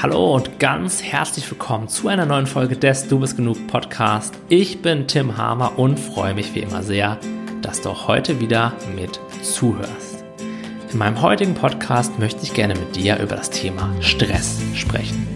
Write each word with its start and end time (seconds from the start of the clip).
Hallo 0.00 0.36
und 0.36 0.60
ganz 0.60 1.02
herzlich 1.02 1.50
willkommen 1.50 1.88
zu 1.88 2.06
einer 2.06 2.24
neuen 2.24 2.46
Folge 2.46 2.76
des 2.76 3.08
Du 3.08 3.18
bist 3.18 3.36
genug 3.36 3.66
Podcast. 3.66 4.32
Ich 4.48 4.80
bin 4.80 5.08
Tim 5.08 5.36
Hamer 5.36 5.76
und 5.76 5.98
freue 5.98 6.34
mich 6.34 6.54
wie 6.54 6.60
immer 6.60 6.84
sehr, 6.84 7.18
dass 7.62 7.80
du 7.80 7.88
auch 7.88 8.06
heute 8.06 8.38
wieder 8.38 8.74
mit 8.94 9.18
zuhörst. 9.42 10.24
In 10.92 10.98
meinem 10.98 11.20
heutigen 11.20 11.54
Podcast 11.54 12.16
möchte 12.20 12.44
ich 12.44 12.54
gerne 12.54 12.76
mit 12.76 12.94
dir 12.94 13.18
über 13.18 13.34
das 13.34 13.50
Thema 13.50 13.92
Stress 14.00 14.62
sprechen. 14.76 15.26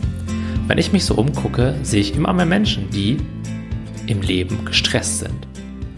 Wenn 0.69 0.79
ich 0.79 0.93
mich 0.93 1.07
so 1.07 1.17
umgucke, 1.17 1.75
sehe 1.83 2.01
ich 2.01 2.15
immer 2.15 2.33
mehr 2.33 2.47
Menschen, 2.47 2.89
die 2.89 3.17
im 4.07 4.23
Leben 4.23 4.65
gestresst 4.65 5.19
sind. 5.19 5.49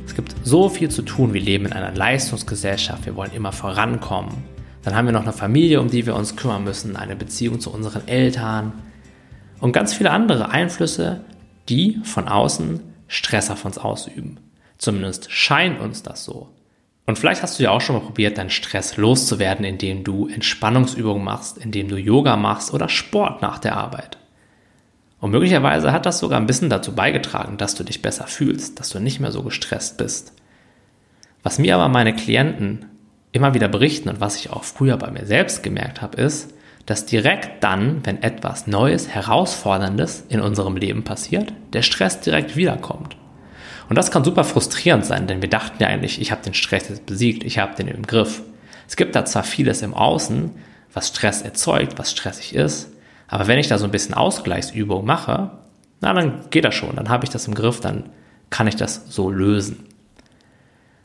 Es 0.06 0.14
gibt 0.14 0.34
so 0.42 0.70
viel 0.70 0.90
zu 0.90 1.02
tun, 1.02 1.34
wir 1.34 1.42
leben 1.42 1.66
in 1.66 1.74
einer 1.74 1.94
Leistungsgesellschaft, 1.94 3.04
wir 3.04 3.14
wollen 3.14 3.32
immer 3.32 3.52
vorankommen, 3.52 4.42
dann 4.84 4.94
haben 4.94 5.06
wir 5.06 5.12
noch 5.12 5.22
eine 5.22 5.32
Familie, 5.32 5.80
um 5.80 5.88
die 5.88 6.04
wir 6.04 6.14
uns 6.14 6.36
kümmern 6.36 6.64
müssen, 6.64 6.96
eine 6.96 7.16
Beziehung 7.16 7.58
zu 7.58 7.72
unseren 7.72 8.06
Eltern 8.06 8.72
und 9.60 9.72
ganz 9.72 9.94
viele 9.94 10.10
andere 10.10 10.50
Einflüsse, 10.50 11.24
die 11.70 12.00
von 12.04 12.28
außen 12.28 12.80
Stress 13.08 13.50
auf 13.50 13.64
uns 13.64 13.78
ausüben. 13.78 14.38
Zumindest 14.76 15.30
scheint 15.32 15.80
uns 15.80 16.02
das 16.02 16.24
so. 16.24 16.50
Und 17.06 17.18
vielleicht 17.18 17.42
hast 17.42 17.58
du 17.58 17.62
ja 17.62 17.70
auch 17.70 17.80
schon 17.80 17.96
mal 17.96 18.02
probiert, 18.02 18.38
deinen 18.38 18.50
Stress 18.50 18.96
loszuwerden, 18.96 19.64
indem 19.64 20.04
du 20.04 20.28
Entspannungsübungen 20.28 21.24
machst, 21.24 21.58
indem 21.58 21.88
du 21.88 21.96
Yoga 21.96 22.36
machst 22.36 22.72
oder 22.72 22.88
Sport 22.88 23.42
nach 23.42 23.58
der 23.58 23.76
Arbeit. 23.76 24.18
Und 25.20 25.30
möglicherweise 25.30 25.92
hat 25.92 26.04
das 26.04 26.18
sogar 26.18 26.38
ein 26.38 26.46
bisschen 26.46 26.68
dazu 26.68 26.94
beigetragen, 26.94 27.56
dass 27.56 27.74
du 27.74 27.84
dich 27.84 28.02
besser 28.02 28.26
fühlst, 28.26 28.80
dass 28.80 28.90
du 28.90 29.00
nicht 29.00 29.20
mehr 29.20 29.32
so 29.32 29.42
gestresst 29.42 29.96
bist. 29.96 30.34
Was 31.42 31.58
mir 31.58 31.74
aber 31.74 31.88
meine 31.88 32.14
Klienten 32.14 32.86
immer 33.34 33.52
wieder 33.52 33.68
berichten 33.68 34.08
und 34.08 34.20
was 34.20 34.36
ich 34.36 34.50
auch 34.50 34.62
früher 34.62 34.96
bei 34.96 35.10
mir 35.10 35.26
selbst 35.26 35.62
gemerkt 35.62 36.00
habe, 36.00 36.20
ist, 36.20 36.54
dass 36.86 37.04
direkt 37.04 37.64
dann, 37.64 38.00
wenn 38.04 38.22
etwas 38.22 38.66
Neues, 38.68 39.08
Herausforderndes 39.08 40.24
in 40.28 40.40
unserem 40.40 40.76
Leben 40.76 41.02
passiert, 41.02 41.52
der 41.72 41.82
Stress 41.82 42.20
direkt 42.20 42.54
wiederkommt. 42.54 43.16
Und 43.88 43.96
das 43.96 44.12
kann 44.12 44.22
super 44.22 44.44
frustrierend 44.44 45.04
sein, 45.04 45.26
denn 45.26 45.42
wir 45.42 45.50
dachten 45.50 45.82
ja 45.82 45.88
eigentlich, 45.88 46.20
ich 46.20 46.30
habe 46.30 46.42
den 46.42 46.54
Stress 46.54 46.88
jetzt 46.88 47.06
besiegt, 47.06 47.42
ich 47.42 47.58
habe 47.58 47.74
den 47.74 47.88
im 47.88 48.06
Griff. 48.06 48.42
Es 48.86 48.96
gibt 48.96 49.16
da 49.16 49.24
zwar 49.24 49.42
vieles 49.42 49.82
im 49.82 49.94
Außen, 49.94 50.50
was 50.92 51.08
Stress 51.08 51.42
erzeugt, 51.42 51.98
was 51.98 52.12
stressig 52.12 52.54
ist, 52.54 52.92
aber 53.26 53.48
wenn 53.48 53.58
ich 53.58 53.66
da 53.66 53.78
so 53.78 53.84
ein 53.84 53.90
bisschen 53.90 54.14
Ausgleichsübung 54.14 55.04
mache, 55.04 55.50
na, 56.00 56.12
dann 56.12 56.50
geht 56.50 56.64
das 56.64 56.76
schon, 56.76 56.94
dann 56.94 57.08
habe 57.08 57.24
ich 57.24 57.30
das 57.30 57.48
im 57.48 57.54
Griff, 57.54 57.80
dann 57.80 58.10
kann 58.50 58.68
ich 58.68 58.76
das 58.76 59.06
so 59.08 59.28
lösen. 59.28 59.88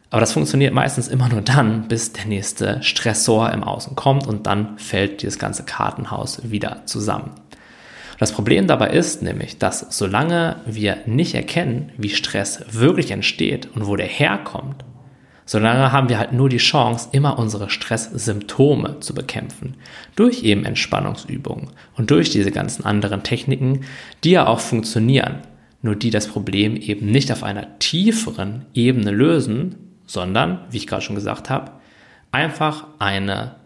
Aber 0.10 0.22
das 0.22 0.34
funktioniert 0.34 0.74
meistens 0.74 1.08
immer 1.08 1.30
nur 1.30 1.42
dann, 1.42 1.88
bis 1.88 2.14
der 2.14 2.26
nächste 2.26 2.82
Stressor 2.82 3.52
im 3.52 3.64
Außen 3.64 3.96
kommt 3.96 4.26
und 4.26 4.48
dann 4.48 4.78
fällt 4.80 5.22
dieses 5.22 5.38
ganze 5.38 5.64
Kartenhaus 5.64 6.50
wieder 6.50 6.82
zusammen. 6.86 7.32
Das 8.18 8.34
Problem 8.34 8.68
dabei 8.68 8.90
ist 8.90 9.22
nämlich, 9.22 9.60
dass 9.60 9.86
solange 9.98 10.58
wir 10.66 10.98
nicht 11.06 11.36
erkennen, 11.36 11.92
wie 11.98 12.10
Stress 12.10 12.66
wirklich 12.72 13.12
entsteht 13.12 13.70
und 13.74 13.88
wo 13.88 13.96
der 13.96 14.08
herkommt, 14.08 14.84
solange 15.46 15.92
haben 15.92 16.10
wir 16.10 16.20
halt 16.20 16.34
nur 16.34 16.50
die 16.50 16.58
Chance, 16.58 17.10
immer 17.12 17.40
unsere 17.40 17.70
Stresssymptome 17.70 19.00
zu 19.00 19.14
bekämpfen. 19.14 19.76
Durch 20.16 20.44
eben 20.44 20.66
Entspannungsübungen 20.66 21.70
und 21.96 22.12
durch 22.12 22.30
diese 22.30 22.52
ganzen 22.52 22.84
anderen 22.84 23.24
Techniken, 23.24 23.82
die 24.24 24.32
ja 24.32 24.48
auch 24.48 24.60
funktionieren, 24.60 25.38
nur 25.82 25.96
die 25.96 26.10
das 26.10 26.28
Problem 26.28 26.76
eben 26.76 27.06
nicht 27.06 27.32
auf 27.32 27.44
einer 27.44 27.80
tieferen 27.80 28.66
Ebene 28.74 29.12
lösen, 29.12 29.89
sondern, 30.10 30.66
wie 30.72 30.78
ich 30.78 30.88
gerade 30.88 31.04
schon 31.04 31.16
gesagt 31.16 31.52
habe, 31.52 31.72
einfach 32.32 32.88
eine 32.98 33.58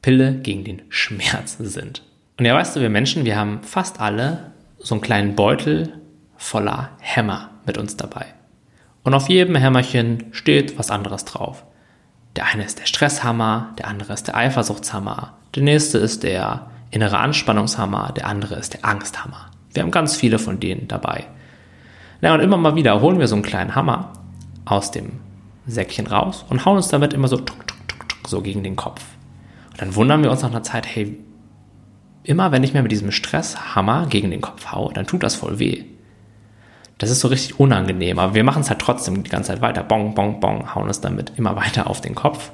Pille 0.00 0.34
gegen 0.36 0.64
den 0.64 0.82
Schmerz 0.88 1.58
sind. 1.58 2.02
Und 2.38 2.46
ja, 2.46 2.54
weißt 2.54 2.74
du, 2.74 2.80
wir 2.80 2.88
Menschen, 2.88 3.26
wir 3.26 3.36
haben 3.36 3.62
fast 3.62 4.00
alle 4.00 4.52
so 4.78 4.94
einen 4.94 5.02
kleinen 5.02 5.36
Beutel 5.36 5.92
voller 6.38 6.88
Hämmer 7.00 7.50
mit 7.66 7.76
uns 7.76 7.98
dabei. 7.98 8.24
Und 9.04 9.12
auf 9.12 9.28
jedem 9.28 9.56
Hämmerchen 9.56 10.24
steht 10.32 10.78
was 10.78 10.90
anderes 10.90 11.26
drauf. 11.26 11.66
Der 12.34 12.46
eine 12.46 12.64
ist 12.64 12.78
der 12.78 12.86
Stresshammer, 12.86 13.74
der 13.78 13.88
andere 13.88 14.14
ist 14.14 14.26
der 14.26 14.36
Eifersuchtshammer, 14.36 15.34
der 15.54 15.62
nächste 15.64 15.98
ist 15.98 16.22
der 16.22 16.70
innere 16.90 17.18
Anspannungshammer, 17.18 18.12
der 18.16 18.26
andere 18.26 18.54
ist 18.54 18.72
der 18.72 18.86
Angsthammer. 18.86 19.50
Wir 19.74 19.82
haben 19.82 19.90
ganz 19.90 20.16
viele 20.16 20.38
von 20.38 20.60
denen 20.60 20.88
dabei. 20.88 21.26
Na, 22.22 22.32
und 22.32 22.40
immer 22.40 22.56
mal 22.56 22.74
wieder 22.74 23.02
holen 23.02 23.18
wir 23.18 23.28
so 23.28 23.34
einen 23.34 23.44
kleinen 23.44 23.74
Hammer 23.74 24.14
aus 24.64 24.90
dem 24.90 25.20
Säckchen 25.66 26.06
raus 26.06 26.44
und 26.48 26.64
hauen 26.64 26.76
uns 26.76 26.88
damit 26.88 27.12
immer 27.12 27.28
so, 27.28 27.36
tuk, 27.36 27.66
tuk, 27.66 27.88
tuk, 27.88 28.28
so 28.28 28.40
gegen 28.40 28.62
den 28.62 28.76
Kopf. 28.76 29.02
Und 29.70 29.80
dann 29.80 29.94
wundern 29.94 30.22
wir 30.22 30.30
uns 30.30 30.42
nach 30.42 30.50
einer 30.50 30.62
Zeit, 30.62 30.86
hey, 30.86 31.18
immer 32.22 32.52
wenn 32.52 32.64
ich 32.64 32.74
mir 32.74 32.82
mit 32.82 32.92
diesem 32.92 33.10
Stresshammer 33.10 34.06
gegen 34.08 34.30
den 34.30 34.40
Kopf 34.40 34.72
haue, 34.72 34.92
dann 34.92 35.06
tut 35.06 35.22
das 35.22 35.36
voll 35.36 35.58
weh. 35.58 35.84
Das 36.98 37.10
ist 37.10 37.20
so 37.20 37.28
richtig 37.28 37.58
unangenehm, 37.58 38.18
aber 38.18 38.34
wir 38.34 38.44
machen 38.44 38.60
es 38.60 38.68
halt 38.68 38.80
trotzdem 38.80 39.22
die 39.22 39.30
ganze 39.30 39.48
Zeit 39.52 39.62
weiter. 39.62 39.82
Bong, 39.82 40.14
bong, 40.14 40.38
bong, 40.38 40.74
hauen 40.74 40.90
es 40.90 41.00
damit 41.00 41.32
immer 41.36 41.56
weiter 41.62 41.88
auf 41.88 42.00
den 42.00 42.14
Kopf. 42.14 42.50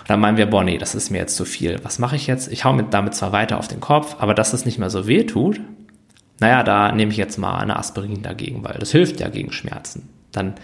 Und 0.00 0.10
dann 0.10 0.20
meinen 0.20 0.36
wir, 0.36 0.46
boah, 0.46 0.62
nee, 0.62 0.78
das 0.78 0.94
ist 0.94 1.10
mir 1.10 1.18
jetzt 1.18 1.36
zu 1.36 1.44
viel. 1.44 1.80
Was 1.82 1.98
mache 1.98 2.14
ich 2.14 2.28
jetzt? 2.28 2.52
Ich 2.52 2.64
hau 2.64 2.72
mit 2.72 2.94
damit 2.94 3.14
zwar 3.16 3.32
weiter 3.32 3.58
auf 3.58 3.66
den 3.66 3.80
Kopf, 3.80 4.16
aber 4.20 4.34
dass 4.34 4.52
es 4.52 4.64
nicht 4.64 4.78
mehr 4.78 4.90
so 4.90 5.08
weh 5.08 5.24
tut, 5.24 5.60
naja, 6.38 6.62
da 6.62 6.92
nehme 6.92 7.10
ich 7.10 7.16
jetzt 7.16 7.38
mal 7.38 7.58
eine 7.58 7.76
Aspirin 7.76 8.22
dagegen, 8.22 8.62
weil 8.62 8.78
das 8.78 8.92
hilft 8.92 9.20
ja 9.20 9.28
gegen 9.28 9.52
Schmerzen. 9.52 10.08
Dann 10.32 10.54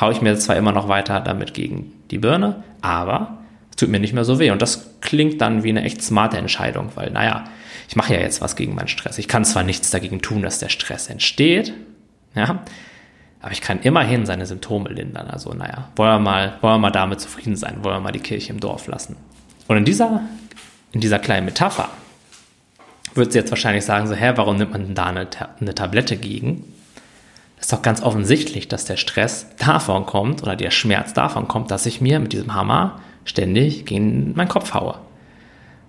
haue 0.00 0.12
ich 0.12 0.20
mir 0.20 0.36
zwar 0.38 0.56
immer 0.56 0.72
noch 0.72 0.88
weiter 0.88 1.20
damit 1.20 1.54
gegen 1.54 1.92
die 2.10 2.18
Birne, 2.18 2.62
aber 2.80 3.38
es 3.70 3.76
tut 3.76 3.88
mir 3.88 4.00
nicht 4.00 4.12
mehr 4.12 4.24
so 4.24 4.38
weh. 4.38 4.50
Und 4.50 4.62
das 4.62 5.00
klingt 5.00 5.40
dann 5.40 5.62
wie 5.64 5.70
eine 5.70 5.82
echt 5.82 6.02
smarte 6.02 6.38
Entscheidung, 6.38 6.90
weil, 6.94 7.10
naja, 7.10 7.44
ich 7.88 7.96
mache 7.96 8.14
ja 8.14 8.20
jetzt 8.20 8.40
was 8.40 8.56
gegen 8.56 8.74
meinen 8.74 8.88
Stress. 8.88 9.18
Ich 9.18 9.28
kann 9.28 9.44
zwar 9.44 9.62
nichts 9.62 9.90
dagegen 9.90 10.20
tun, 10.20 10.42
dass 10.42 10.58
der 10.58 10.68
Stress 10.68 11.08
entsteht, 11.08 11.72
ja, 12.34 12.62
aber 13.40 13.52
ich 13.52 13.60
kann 13.60 13.80
immerhin 13.80 14.26
seine 14.26 14.46
Symptome 14.46 14.90
lindern. 14.90 15.28
Also, 15.28 15.52
naja, 15.54 15.88
wollen 15.96 16.10
wir 16.10 16.18
mal, 16.18 16.58
wollen 16.60 16.74
wir 16.74 16.78
mal 16.78 16.90
damit 16.90 17.20
zufrieden 17.20 17.56
sein, 17.56 17.82
wollen 17.82 17.96
wir 17.96 18.00
mal 18.00 18.12
die 18.12 18.20
Kirche 18.20 18.52
im 18.52 18.60
Dorf 18.60 18.86
lassen. 18.88 19.16
Und 19.68 19.76
in 19.76 19.84
dieser, 19.84 20.22
in 20.92 21.00
dieser 21.00 21.18
kleinen 21.18 21.46
Metapher 21.46 21.88
wird 23.14 23.32
sie 23.32 23.38
jetzt 23.38 23.50
wahrscheinlich 23.50 23.84
sagen, 23.84 24.06
so, 24.06 24.14
hä, 24.14 24.32
warum 24.36 24.56
nimmt 24.56 24.72
man 24.72 24.94
da 24.94 25.06
eine, 25.06 25.28
eine 25.60 25.74
Tablette 25.74 26.16
gegen? 26.16 26.64
Ist 27.60 27.72
doch 27.72 27.82
ganz 27.82 28.02
offensichtlich, 28.02 28.68
dass 28.68 28.84
der 28.84 28.96
Stress 28.96 29.46
davon 29.58 30.06
kommt 30.06 30.42
oder 30.42 30.56
der 30.56 30.70
Schmerz 30.70 31.12
davon 31.12 31.48
kommt, 31.48 31.70
dass 31.70 31.86
ich 31.86 32.00
mir 32.00 32.20
mit 32.20 32.32
diesem 32.32 32.54
Hammer 32.54 33.00
ständig 33.24 33.84
gegen 33.84 34.34
meinen 34.34 34.48
Kopf 34.48 34.74
haue. 34.74 34.98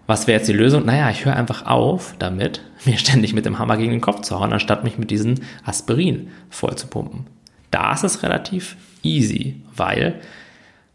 Was 0.08 0.26
wäre 0.26 0.40
jetzt 0.40 0.48
die 0.48 0.54
Lösung? 0.54 0.86
Naja, 0.86 1.12
ich 1.12 1.26
höre 1.26 1.36
einfach 1.36 1.68
auf 1.68 2.16
damit, 2.18 2.62
mir 2.86 2.98
ständig 2.98 3.34
mit 3.34 3.46
dem 3.46 3.60
Hammer 3.60 3.78
gegen 3.78 3.92
den 3.92 4.02
Kopf 4.02 4.22
zu 4.22 4.40
hauen, 4.40 4.52
anstatt 4.52 4.84
mich 4.84 4.98
mit 4.98 5.12
diesem 5.12 5.36
Aspirin 5.64 6.30
voll 6.50 6.76
zu 6.76 6.88
pumpen. 6.88 7.28
Da 7.70 7.94
ist 7.94 8.04
es 8.04 8.24
relativ 8.24 8.76
easy, 9.04 9.62
weil 9.76 10.16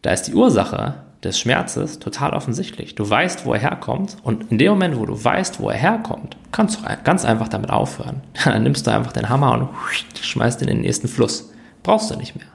da 0.02 0.10
ist 0.10 0.24
die 0.24 0.34
Ursache 0.34 1.03
des 1.24 1.38
Schmerzes 1.38 1.98
total 1.98 2.32
offensichtlich. 2.32 2.94
Du 2.94 3.08
weißt, 3.08 3.46
wo 3.46 3.54
er 3.54 3.60
herkommt 3.60 4.16
und 4.22 4.50
in 4.50 4.58
dem 4.58 4.70
Moment, 4.70 4.98
wo 4.98 5.06
du 5.06 5.24
weißt, 5.24 5.60
wo 5.60 5.70
er 5.70 5.76
herkommt, 5.76 6.36
kannst 6.52 6.80
du 6.80 6.84
ganz 7.02 7.24
einfach 7.24 7.48
damit 7.48 7.70
aufhören. 7.70 8.22
Dann 8.44 8.62
nimmst 8.62 8.86
du 8.86 8.90
einfach 8.90 9.12
den 9.12 9.28
Hammer 9.28 9.52
und 9.52 9.68
schmeißt 10.22 10.62
ihn 10.62 10.68
in 10.68 10.76
den 10.76 10.82
nächsten 10.82 11.08
Fluss. 11.08 11.52
Brauchst 11.82 12.10
du 12.10 12.16
nicht 12.16 12.36
mehr. 12.36 12.46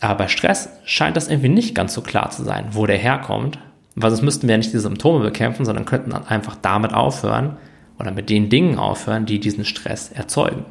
Aber 0.00 0.14
bei 0.14 0.28
Stress 0.28 0.70
scheint 0.84 1.16
das 1.16 1.28
irgendwie 1.28 1.50
nicht 1.50 1.74
ganz 1.74 1.94
so 1.94 2.00
klar 2.00 2.30
zu 2.30 2.42
sein, 2.42 2.68
wo 2.72 2.86
der 2.86 2.96
herkommt. 2.96 3.58
Weil 3.96 4.10
sonst 4.10 4.22
müssten 4.22 4.46
wir 4.46 4.52
ja 4.52 4.58
nicht 4.58 4.72
die 4.72 4.78
Symptome 4.78 5.22
bekämpfen, 5.22 5.64
sondern 5.64 5.84
könnten 5.84 6.12
einfach 6.12 6.56
damit 6.62 6.94
aufhören 6.94 7.56
oder 7.98 8.12
mit 8.12 8.30
den 8.30 8.48
Dingen 8.48 8.78
aufhören, 8.78 9.26
die 9.26 9.40
diesen 9.40 9.64
Stress 9.64 10.10
erzeugen. 10.10 10.64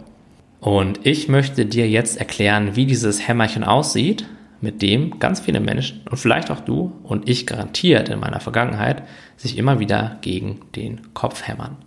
Und 0.61 1.01
ich 1.03 1.29
möchte 1.29 1.65
dir 1.65 1.87
jetzt 1.87 2.17
erklären, 2.17 2.75
wie 2.75 2.85
dieses 2.85 3.27
Hämmerchen 3.27 3.63
aussieht 3.63 4.25
mit 4.61 4.81
dem 4.81 5.19
ganz 5.19 5.39
viele 5.39 5.59
Menschen 5.59 6.01
und 6.09 6.17
vielleicht 6.17 6.51
auch 6.51 6.59
du 6.59 6.93
und 7.03 7.29
ich 7.29 7.47
garantiert 7.47 8.09
in 8.09 8.19
meiner 8.19 8.39
Vergangenheit 8.39 9.03
sich 9.37 9.57
immer 9.57 9.79
wieder 9.79 10.17
gegen 10.21 10.61
den 10.75 11.13
Kopf 11.13 11.47
hämmern. 11.47 11.77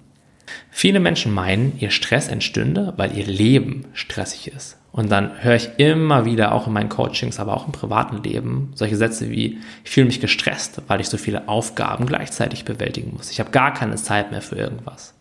Viele 0.70 1.00
Menschen 1.00 1.32
meinen, 1.32 1.78
ihr 1.78 1.90
Stress 1.90 2.28
entstünde, 2.28 2.94
weil 2.96 3.16
ihr 3.16 3.26
Leben 3.26 3.86
stressig 3.94 4.48
ist. 4.48 4.78
Und 4.90 5.10
dann 5.10 5.42
höre 5.42 5.56
ich 5.56 5.70
immer 5.78 6.26
wieder, 6.26 6.52
auch 6.52 6.66
in 6.66 6.74
meinen 6.74 6.90
Coachings, 6.90 7.40
aber 7.40 7.56
auch 7.56 7.66
im 7.66 7.72
privaten 7.72 8.22
Leben, 8.22 8.72
solche 8.74 8.96
Sätze 8.96 9.30
wie, 9.30 9.58
ich 9.84 9.90
fühle 9.90 10.06
mich 10.06 10.20
gestresst, 10.20 10.82
weil 10.86 11.00
ich 11.00 11.08
so 11.08 11.16
viele 11.16 11.48
Aufgaben 11.48 12.04
gleichzeitig 12.04 12.66
bewältigen 12.66 13.14
muss. 13.16 13.30
Ich 13.30 13.40
habe 13.40 13.50
gar 13.50 13.72
keine 13.72 13.96
Zeit 13.96 14.30
mehr 14.30 14.42
für 14.42 14.56
irgendwas. 14.56 15.14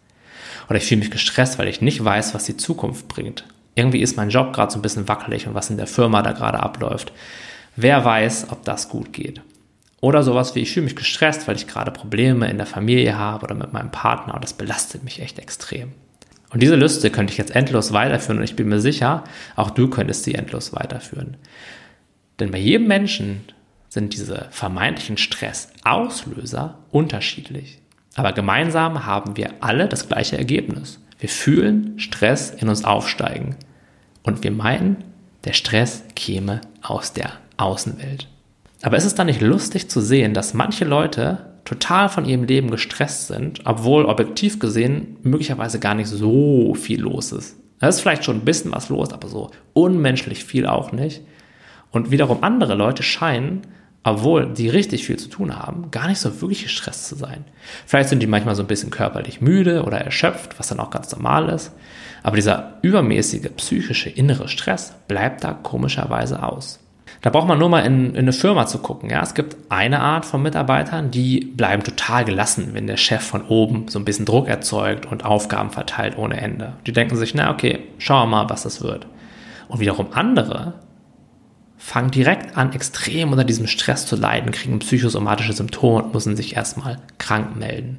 Oder 0.67 0.77
ich 0.77 0.85
fühle 0.85 0.99
mich 0.99 1.11
gestresst, 1.11 1.57
weil 1.57 1.69
ich 1.69 1.79
nicht 1.79 2.03
weiß, 2.03 2.33
was 2.33 2.43
die 2.43 2.57
Zukunft 2.57 3.07
bringt 3.07 3.45
irgendwie 3.75 4.01
ist 4.01 4.17
mein 4.17 4.29
Job 4.29 4.53
gerade 4.53 4.71
so 4.71 4.79
ein 4.79 4.81
bisschen 4.81 5.07
wackelig 5.07 5.47
und 5.47 5.53
was 5.53 5.69
in 5.69 5.77
der 5.77 5.87
Firma 5.87 6.21
da 6.21 6.31
gerade 6.31 6.59
abläuft. 6.59 7.11
Wer 7.75 8.03
weiß, 8.03 8.47
ob 8.51 8.63
das 8.63 8.89
gut 8.89 9.13
geht. 9.13 9.41
Oder 10.01 10.23
sowas 10.23 10.55
wie, 10.55 10.61
ich 10.61 10.73
fühle 10.73 10.85
mich 10.85 10.95
gestresst, 10.95 11.47
weil 11.47 11.55
ich 11.55 11.67
gerade 11.67 11.91
Probleme 11.91 12.49
in 12.49 12.57
der 12.57 12.65
Familie 12.65 13.17
habe 13.17 13.43
oder 13.43 13.55
mit 13.55 13.71
meinem 13.71 13.91
Partner 13.91 14.33
und 14.33 14.43
das 14.43 14.53
belastet 14.53 15.03
mich 15.03 15.21
echt 15.21 15.37
extrem. 15.39 15.93
Und 16.49 16.61
diese 16.61 16.75
Liste 16.75 17.11
könnte 17.11 17.31
ich 17.31 17.37
jetzt 17.37 17.55
endlos 17.55 17.93
weiterführen 17.93 18.39
und 18.39 18.43
ich 18.43 18.55
bin 18.55 18.67
mir 18.67 18.81
sicher, 18.81 19.23
auch 19.55 19.69
du 19.69 19.89
könntest 19.89 20.23
sie 20.23 20.35
endlos 20.35 20.73
weiterführen. 20.73 21.37
Denn 22.39 22.51
bei 22.51 22.57
jedem 22.57 22.87
Menschen 22.87 23.41
sind 23.89 24.13
diese 24.13 24.47
vermeintlichen 24.51 25.17
Stressauslöser 25.17 26.79
unterschiedlich. 26.91 27.79
Aber 28.15 28.33
gemeinsam 28.33 29.05
haben 29.05 29.37
wir 29.37 29.53
alle 29.61 29.87
das 29.87 30.09
gleiche 30.09 30.37
Ergebnis. 30.37 30.99
Wir 31.21 31.29
fühlen 31.29 31.99
Stress 31.99 32.49
in 32.49 32.67
uns 32.67 32.83
aufsteigen 32.83 33.55
und 34.23 34.43
wir 34.43 34.49
meinen, 34.49 35.03
der 35.45 35.53
Stress 35.53 36.03
käme 36.15 36.61
aus 36.81 37.13
der 37.13 37.33
Außenwelt. 37.57 38.27
Aber 38.81 38.97
ist 38.97 39.05
es 39.05 39.13
dann 39.13 39.27
nicht 39.27 39.39
lustig 39.39 39.87
zu 39.87 40.01
sehen, 40.01 40.33
dass 40.33 40.55
manche 40.55 40.83
Leute 40.83 41.51
total 41.63 42.09
von 42.09 42.25
ihrem 42.25 42.45
Leben 42.45 42.71
gestresst 42.71 43.27
sind, 43.27 43.61
obwohl 43.65 44.05
objektiv 44.05 44.57
gesehen 44.57 45.17
möglicherweise 45.21 45.79
gar 45.79 45.93
nicht 45.93 46.07
so 46.07 46.73
viel 46.73 47.01
los 47.01 47.31
ist. 47.31 47.55
Da 47.79 47.87
ist 47.87 48.01
vielleicht 48.01 48.25
schon 48.25 48.37
ein 48.37 48.45
bisschen 48.45 48.71
was 48.71 48.89
los, 48.89 49.13
aber 49.13 49.27
so 49.27 49.51
unmenschlich 49.73 50.43
viel 50.43 50.65
auch 50.65 50.91
nicht. 50.91 51.21
Und 51.91 52.09
wiederum 52.09 52.43
andere 52.43 52.73
Leute 52.73 53.03
scheinen, 53.03 53.61
obwohl 54.03 54.51
die 54.53 54.69
richtig 54.69 55.05
viel 55.05 55.17
zu 55.17 55.29
tun 55.29 55.57
haben, 55.57 55.91
gar 55.91 56.07
nicht 56.07 56.19
so 56.19 56.41
wirklich 56.41 56.63
gestresst 56.63 57.07
zu 57.07 57.15
sein. 57.15 57.45
Vielleicht 57.85 58.09
sind 58.09 58.19
die 58.19 58.27
manchmal 58.27 58.55
so 58.55 58.63
ein 58.63 58.67
bisschen 58.67 58.89
körperlich 58.89 59.41
müde 59.41 59.83
oder 59.83 59.99
erschöpft, 59.99 60.57
was 60.57 60.67
dann 60.67 60.79
auch 60.79 60.89
ganz 60.89 61.11
normal 61.11 61.49
ist. 61.49 61.71
Aber 62.23 62.35
dieser 62.35 62.77
übermäßige 62.81 63.49
psychische 63.57 64.09
innere 64.09 64.47
Stress 64.47 64.93
bleibt 65.07 65.43
da 65.43 65.53
komischerweise 65.53 66.41
aus. 66.41 66.79
Da 67.21 67.29
braucht 67.29 67.47
man 67.47 67.59
nur 67.59 67.69
mal 67.69 67.81
in, 67.81 68.11
in, 68.11 68.17
eine 68.17 68.33
Firma 68.33 68.65
zu 68.65 68.79
gucken. 68.79 69.11
Ja, 69.11 69.21
es 69.21 69.35
gibt 69.35 69.55
eine 69.69 69.99
Art 69.99 70.25
von 70.25 70.41
Mitarbeitern, 70.41 71.11
die 71.11 71.39
bleiben 71.39 71.83
total 71.83 72.25
gelassen, 72.25 72.69
wenn 72.73 72.87
der 72.87 72.97
Chef 72.97 73.21
von 73.21 73.45
oben 73.45 73.87
so 73.87 73.99
ein 73.99 74.05
bisschen 74.05 74.25
Druck 74.25 74.47
erzeugt 74.47 75.05
und 75.05 75.25
Aufgaben 75.25 75.69
verteilt 75.69 76.17
ohne 76.17 76.41
Ende. 76.41 76.73
Die 76.87 76.93
denken 76.93 77.15
sich, 77.15 77.35
na 77.35 77.51
okay, 77.51 77.79
schauen 77.99 78.29
wir 78.29 78.37
mal, 78.37 78.49
was 78.49 78.63
das 78.63 78.81
wird. 78.81 79.05
Und 79.67 79.79
wiederum 79.79 80.07
andere 80.13 80.73
fangen 81.81 82.11
direkt 82.11 82.55
an, 82.55 82.73
extrem 82.73 83.31
unter 83.31 83.43
diesem 83.43 83.65
Stress 83.65 84.05
zu 84.05 84.15
leiden, 84.15 84.51
kriegen 84.51 84.79
psychosomatische 84.79 85.53
Symptome 85.53 86.03
und 86.03 86.13
müssen 86.13 86.35
sich 86.35 86.55
erstmal 86.55 86.99
krank 87.17 87.55
melden. 87.55 87.97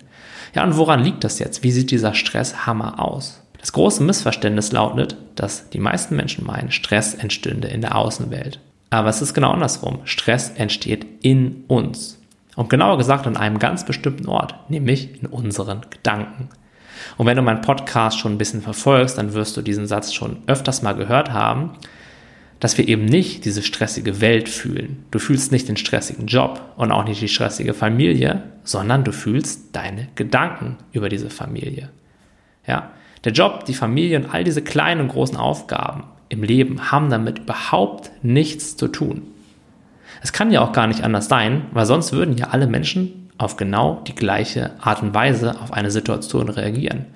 Ja, 0.55 0.63
und 0.63 0.77
woran 0.77 1.03
liegt 1.03 1.25
das 1.25 1.41
jetzt? 1.41 1.65
Wie 1.65 1.73
sieht 1.73 1.91
dieser 1.91 2.15
Stresshammer 2.15 3.01
aus? 3.01 3.43
Das 3.59 3.73
große 3.73 4.03
Missverständnis 4.05 4.71
lautet, 4.71 5.17
dass 5.35 5.69
die 5.71 5.81
meisten 5.81 6.15
Menschen 6.15 6.47
meinen, 6.47 6.71
Stress 6.71 7.15
entstünde 7.15 7.69
in 7.69 7.81
der 7.81 7.97
Außenwelt. 7.97 8.61
Aber 8.91 9.09
es 9.09 9.21
ist 9.21 9.35
genau 9.35 9.51
andersrum. 9.51 9.99
Stress 10.05 10.51
entsteht 10.51 11.05
in 11.23 11.65
uns. 11.67 12.21
Und 12.55 12.71
genauer 12.71 12.99
gesagt 12.99 13.27
an 13.27 13.37
einem 13.37 13.59
ganz 13.59 13.85
bestimmten 13.85 14.29
Ort, 14.29 14.71
nämlich 14.71 15.21
in 15.21 15.27
unseren 15.27 15.81
Gedanken. 15.91 16.51
Und 17.17 17.27
wenn 17.27 17.37
du 17.37 17.43
meinen 17.43 17.63
Podcast 17.63 18.19
schon 18.19 18.33
ein 18.33 18.39
bisschen 18.39 18.63
verfolgst, 18.63 19.19
dann 19.19 19.33
wirst 19.33 19.57
du 19.57 19.63
diesen 19.63 19.87
Satz 19.87 20.13
schon 20.13 20.39
öfters 20.47 20.83
mal 20.83 20.95
gehört 20.95 21.33
haben, 21.33 21.73
dass 22.63 22.79
wir 22.79 22.87
eben 22.87 23.07
nicht 23.07 23.45
diese 23.45 23.61
stressige 23.61 24.21
Welt 24.21 24.49
fühlen. 24.49 25.05
Du 25.11 25.19
fühlst 25.19 25.51
nicht 25.51 25.69
den 25.69 25.77
stressigen 25.77 26.29
Job 26.29 26.63
und 26.77 26.93
auch 26.93 27.05
nicht 27.05 27.21
die 27.21 27.27
stressige 27.27 27.75
Familie, 27.75 28.45
sondern 28.63 29.03
du 29.03 29.11
fühlst 29.11 29.75
deine 29.75 30.07
Gedanken 30.15 30.77
über 30.93 31.09
diese 31.09 31.29
Familie. 31.29 31.91
Ja, 32.65 32.93
der 33.25 33.33
Job, 33.33 33.65
die 33.65 33.75
Familie 33.75 34.17
und 34.21 34.33
all 34.33 34.45
diese 34.45 34.63
kleinen 34.63 35.01
und 35.01 35.09
großen 35.09 35.37
Aufgaben, 35.37 36.05
im 36.29 36.45
Leben 36.45 36.93
haben 36.93 37.11
damit 37.11 37.41
überhaupt 37.41 38.13
nichts 38.23 38.77
zu 38.77 38.87
tun. 38.87 39.23
Es 40.23 40.33
kann 40.33 40.53
ja 40.53 40.61
auch 40.61 40.71
gar 40.71 40.87
nicht 40.87 41.03
anders 41.03 41.27
sein, 41.27 41.63
weil 41.73 41.87
sonst 41.87 42.13
würden 42.13 42.37
ja 42.37 42.51
alle 42.51 42.69
Menschen 42.69 43.29
auf 43.39 43.57
genau 43.57 44.05
die 44.07 44.15
gleiche 44.15 44.71
Art 44.81 45.03
und 45.03 45.15
Weise 45.15 45.61
auf 45.61 45.73
eine 45.73 45.91
Situation 45.91 46.49
reagieren. 46.49 47.07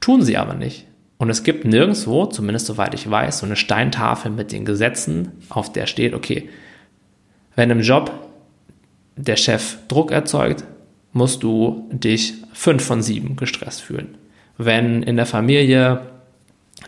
Tun 0.00 0.20
sie 0.20 0.36
aber 0.36 0.52
nicht. 0.52 0.86
Und 1.22 1.30
es 1.30 1.44
gibt 1.44 1.64
nirgendwo, 1.64 2.26
zumindest 2.26 2.66
soweit 2.66 2.94
ich 2.94 3.08
weiß, 3.08 3.38
so 3.38 3.46
eine 3.46 3.54
Steintafel 3.54 4.32
mit 4.32 4.50
den 4.50 4.64
Gesetzen, 4.64 5.30
auf 5.50 5.72
der 5.72 5.86
steht, 5.86 6.14
okay, 6.14 6.48
wenn 7.54 7.70
im 7.70 7.82
Job 7.82 8.10
der 9.14 9.36
Chef 9.36 9.76
Druck 9.86 10.10
erzeugt, 10.10 10.64
musst 11.12 11.44
du 11.44 11.88
dich 11.92 12.34
fünf 12.52 12.84
von 12.84 13.02
sieben 13.02 13.36
gestresst 13.36 13.82
fühlen. 13.82 14.18
Wenn 14.58 15.04
in 15.04 15.14
der 15.14 15.26
Familie 15.26 16.00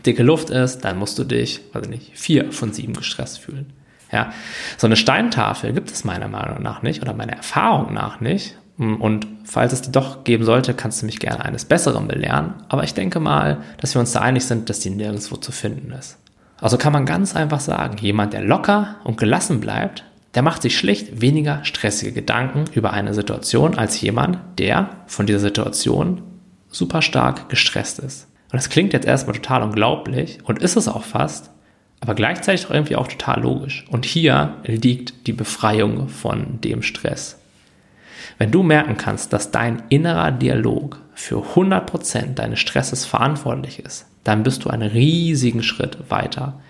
dicke 0.04 0.24
Luft 0.24 0.50
ist, 0.50 0.80
dann 0.80 0.98
musst 0.98 1.16
du 1.16 1.22
dich, 1.22 1.60
weiß 1.72 1.84
ich 1.84 1.90
nicht, 1.90 2.18
vier 2.18 2.50
von 2.50 2.72
sieben 2.72 2.94
gestresst 2.94 3.38
fühlen. 3.38 3.72
Ja, 4.10 4.32
so 4.78 4.88
eine 4.88 4.96
Steintafel 4.96 5.72
gibt 5.72 5.92
es 5.92 6.02
meiner 6.02 6.26
Meinung 6.26 6.60
nach 6.60 6.82
nicht 6.82 7.02
oder 7.02 7.14
meiner 7.14 7.34
Erfahrung 7.34 7.94
nach 7.94 8.18
nicht. 8.18 8.56
Und 8.76 9.26
falls 9.44 9.72
es 9.72 9.82
die 9.82 9.92
doch 9.92 10.24
geben 10.24 10.44
sollte, 10.44 10.74
kannst 10.74 11.00
du 11.00 11.06
mich 11.06 11.20
gerne 11.20 11.44
eines 11.44 11.64
Besseren 11.64 12.08
belehren. 12.08 12.54
Aber 12.68 12.82
ich 12.82 12.94
denke 12.94 13.20
mal, 13.20 13.58
dass 13.80 13.94
wir 13.94 14.00
uns 14.00 14.12
da 14.12 14.20
einig 14.20 14.44
sind, 14.44 14.68
dass 14.68 14.80
die 14.80 14.90
nirgendwo 14.90 15.36
zu 15.36 15.52
finden 15.52 15.92
ist. 15.92 16.18
Also 16.60 16.76
kann 16.76 16.92
man 16.92 17.06
ganz 17.06 17.36
einfach 17.36 17.60
sagen, 17.60 17.98
jemand, 17.98 18.32
der 18.32 18.42
locker 18.42 18.96
und 19.04 19.16
gelassen 19.16 19.60
bleibt, 19.60 20.04
der 20.34 20.42
macht 20.42 20.62
sich 20.62 20.76
schlicht 20.76 21.20
weniger 21.20 21.64
stressige 21.64 22.12
Gedanken 22.12 22.64
über 22.74 22.92
eine 22.92 23.14
Situation 23.14 23.76
als 23.76 24.00
jemand, 24.00 24.38
der 24.58 24.90
von 25.06 25.26
dieser 25.26 25.38
Situation 25.38 26.22
super 26.68 27.02
stark 27.02 27.48
gestresst 27.48 28.00
ist. 28.00 28.26
Und 28.50 28.56
das 28.56 28.68
klingt 28.68 28.92
jetzt 28.92 29.06
erstmal 29.06 29.36
total 29.36 29.62
unglaublich 29.62 30.38
und 30.44 30.60
ist 30.60 30.76
es 30.76 30.88
auch 30.88 31.04
fast, 31.04 31.50
aber 32.00 32.14
gleichzeitig 32.14 32.66
auch 32.66 32.70
irgendwie 32.70 32.96
auch 32.96 33.06
total 33.06 33.42
logisch. 33.42 33.84
Und 33.88 34.04
hier 34.04 34.56
liegt 34.64 35.26
die 35.26 35.32
Befreiung 35.32 36.08
von 36.08 36.60
dem 36.60 36.82
Stress. 36.82 37.38
Wenn 38.38 38.50
du 38.50 38.62
merken 38.62 38.96
kannst, 38.96 39.32
dass 39.32 39.50
dein 39.50 39.82
innerer 39.88 40.32
Dialog 40.32 41.00
für 41.14 41.42
100% 41.54 42.34
deines 42.34 42.60
Stresses 42.60 43.04
verantwortlich 43.04 43.78
ist, 43.78 44.06
dann 44.24 44.42
bist 44.42 44.64
du 44.64 44.70
einen 44.70 44.90
riesigen 44.90 45.62
Schritt 45.62 46.10
weiter. 46.10 46.60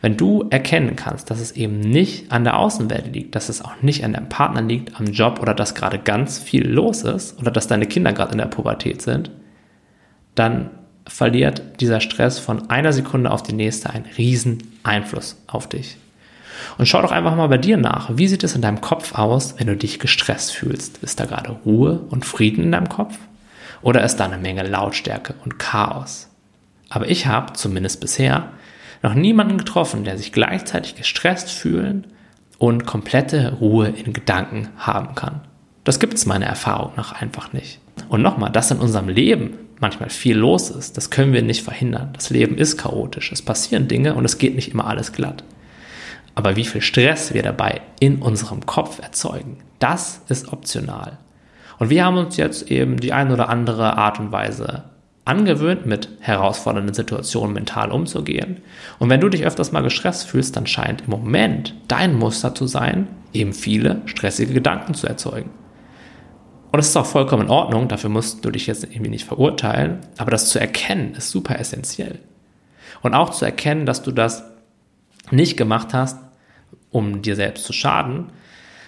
Wenn 0.00 0.16
du 0.16 0.46
erkennen 0.50 0.96
kannst, 0.96 1.30
dass 1.30 1.40
es 1.40 1.52
eben 1.52 1.80
nicht 1.80 2.30
an 2.30 2.44
der 2.44 2.58
Außenwelt 2.58 3.14
liegt, 3.14 3.34
dass 3.34 3.48
es 3.48 3.64
auch 3.64 3.80
nicht 3.80 4.04
an 4.04 4.12
deinem 4.12 4.28
Partner 4.28 4.62
liegt, 4.62 4.98
am 5.00 5.06
Job 5.06 5.40
oder 5.40 5.54
dass 5.54 5.74
gerade 5.74 5.98
ganz 5.98 6.38
viel 6.38 6.68
los 6.68 7.02
ist 7.02 7.38
oder 7.40 7.50
dass 7.50 7.68
deine 7.68 7.86
Kinder 7.86 8.12
gerade 8.12 8.32
in 8.32 8.38
der 8.38 8.46
Pubertät 8.46 9.00
sind, 9.02 9.30
dann 10.34 10.70
verliert 11.06 11.80
dieser 11.80 12.00
Stress 12.00 12.38
von 12.38 12.70
einer 12.70 12.92
Sekunde 12.92 13.30
auf 13.30 13.42
die 13.42 13.52
nächste 13.52 13.90
einen 13.90 14.06
riesen 14.18 14.58
Einfluss 14.82 15.42
auf 15.46 15.68
dich. 15.68 15.96
Und 16.78 16.86
schau 16.86 17.02
doch 17.02 17.12
einfach 17.12 17.36
mal 17.36 17.48
bei 17.48 17.58
dir 17.58 17.76
nach. 17.76 18.10
Wie 18.16 18.28
sieht 18.28 18.44
es 18.44 18.54
in 18.54 18.62
deinem 18.62 18.80
Kopf 18.80 19.14
aus, 19.14 19.54
wenn 19.58 19.66
du 19.66 19.76
dich 19.76 19.98
gestresst 19.98 20.52
fühlst? 20.52 20.98
Ist 20.98 21.20
da 21.20 21.26
gerade 21.26 21.56
Ruhe 21.64 22.00
und 22.10 22.24
Frieden 22.24 22.64
in 22.64 22.72
deinem 22.72 22.88
Kopf? 22.88 23.18
Oder 23.82 24.02
ist 24.02 24.16
da 24.16 24.24
eine 24.24 24.38
Menge 24.38 24.62
Lautstärke 24.66 25.34
und 25.44 25.58
Chaos? 25.58 26.28
Aber 26.88 27.08
ich 27.08 27.26
habe, 27.26 27.52
zumindest 27.54 28.00
bisher, 28.00 28.50
noch 29.02 29.14
niemanden 29.14 29.58
getroffen, 29.58 30.04
der 30.04 30.16
sich 30.16 30.32
gleichzeitig 30.32 30.94
gestresst 30.94 31.50
fühlen 31.50 32.06
und 32.58 32.86
komplette 32.86 33.54
Ruhe 33.60 33.88
in 33.88 34.12
Gedanken 34.12 34.68
haben 34.78 35.14
kann. 35.14 35.42
Das 35.84 36.00
gibt 36.00 36.14
es 36.14 36.24
meiner 36.24 36.46
Erfahrung 36.46 36.92
nach 36.96 37.20
einfach 37.20 37.52
nicht. 37.52 37.80
Und 38.08 38.22
nochmal, 38.22 38.50
das 38.50 38.70
in 38.70 38.78
unserem 38.78 39.08
Leben 39.08 39.58
manchmal 39.80 40.08
viel 40.08 40.36
los 40.36 40.70
ist, 40.70 40.96
das 40.96 41.10
können 41.10 41.34
wir 41.34 41.42
nicht 41.42 41.62
verhindern. 41.62 42.10
Das 42.14 42.30
Leben 42.30 42.56
ist 42.56 42.78
chaotisch, 42.78 43.32
es 43.32 43.42
passieren 43.42 43.88
Dinge 43.88 44.14
und 44.14 44.24
es 44.24 44.38
geht 44.38 44.54
nicht 44.54 44.72
immer 44.72 44.86
alles 44.86 45.12
glatt. 45.12 45.44
Aber 46.34 46.56
wie 46.56 46.64
viel 46.64 46.80
Stress 46.80 47.32
wir 47.32 47.42
dabei 47.42 47.80
in 48.00 48.20
unserem 48.20 48.66
Kopf 48.66 49.00
erzeugen, 49.00 49.58
das 49.78 50.22
ist 50.28 50.52
optional. 50.52 51.18
Und 51.78 51.90
wir 51.90 52.04
haben 52.04 52.16
uns 52.16 52.36
jetzt 52.36 52.70
eben 52.70 52.98
die 52.98 53.12
ein 53.12 53.32
oder 53.32 53.48
andere 53.48 53.96
Art 53.96 54.18
und 54.20 54.32
Weise 54.32 54.84
angewöhnt, 55.24 55.86
mit 55.86 56.08
herausfordernden 56.20 56.94
Situationen 56.94 57.54
mental 57.54 57.90
umzugehen. 57.90 58.58
Und 58.98 59.08
wenn 59.08 59.20
du 59.20 59.28
dich 59.28 59.46
öfters 59.46 59.72
mal 59.72 59.82
gestresst 59.82 60.28
fühlst, 60.28 60.56
dann 60.56 60.66
scheint 60.66 61.02
im 61.02 61.10
Moment 61.10 61.74
dein 61.88 62.14
Muster 62.14 62.54
zu 62.54 62.66
sein, 62.66 63.08
eben 63.32 63.52
viele 63.52 64.02
stressige 64.06 64.52
Gedanken 64.52 64.94
zu 64.94 65.06
erzeugen. 65.06 65.50
Und 66.72 66.78
das 66.78 66.88
ist 66.88 66.96
auch 66.96 67.06
vollkommen 67.06 67.44
in 67.44 67.50
Ordnung, 67.50 67.88
dafür 67.88 68.10
musst 68.10 68.44
du 68.44 68.50
dich 68.50 68.66
jetzt 68.66 68.84
irgendwie 68.84 69.10
nicht 69.10 69.24
verurteilen, 69.24 70.00
aber 70.18 70.30
das 70.30 70.48
zu 70.48 70.58
erkennen 70.58 71.14
ist 71.14 71.30
super 71.30 71.58
essentiell. 71.58 72.18
Und 73.00 73.14
auch 73.14 73.30
zu 73.30 73.44
erkennen, 73.44 73.86
dass 73.86 74.02
du 74.02 74.10
das 74.10 74.44
nicht 75.30 75.56
gemacht 75.56 75.94
hast, 75.94 76.18
um 76.90 77.22
dir 77.22 77.36
selbst 77.36 77.64
zu 77.64 77.72
schaden, 77.72 78.26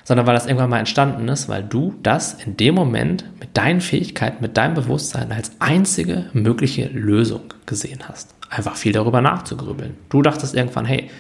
sondern 0.05 0.27
weil 0.27 0.35
das 0.35 0.47
irgendwann 0.47 0.71
mal 0.71 0.79
entstanden 0.79 1.27
ist, 1.29 1.49
weil 1.49 1.65
du 1.65 1.95
das 2.03 2.35
in 2.35 2.57
dem 2.57 2.77
Moment 2.77 3.25
mit 3.41 3.57
deinen 3.57 3.81
Fähigkeiten, 3.81 4.41
mit 4.41 4.57
deinem 4.57 4.75
Bewusstsein 4.75 5.33
als 5.33 5.53
einzige 5.59 6.27
mögliche 6.33 6.87
Lösung 6.87 7.43
gesehen 7.67 8.01
hast. 8.09 8.35
Einfach 8.49 8.77
viel 8.77 8.93
darüber 8.93 9.21
nachzugrübeln. 9.21 9.97
Du 10.09 10.23
dachtest 10.23 10.55
irgendwann, 10.55 10.85
hey, 10.85 11.11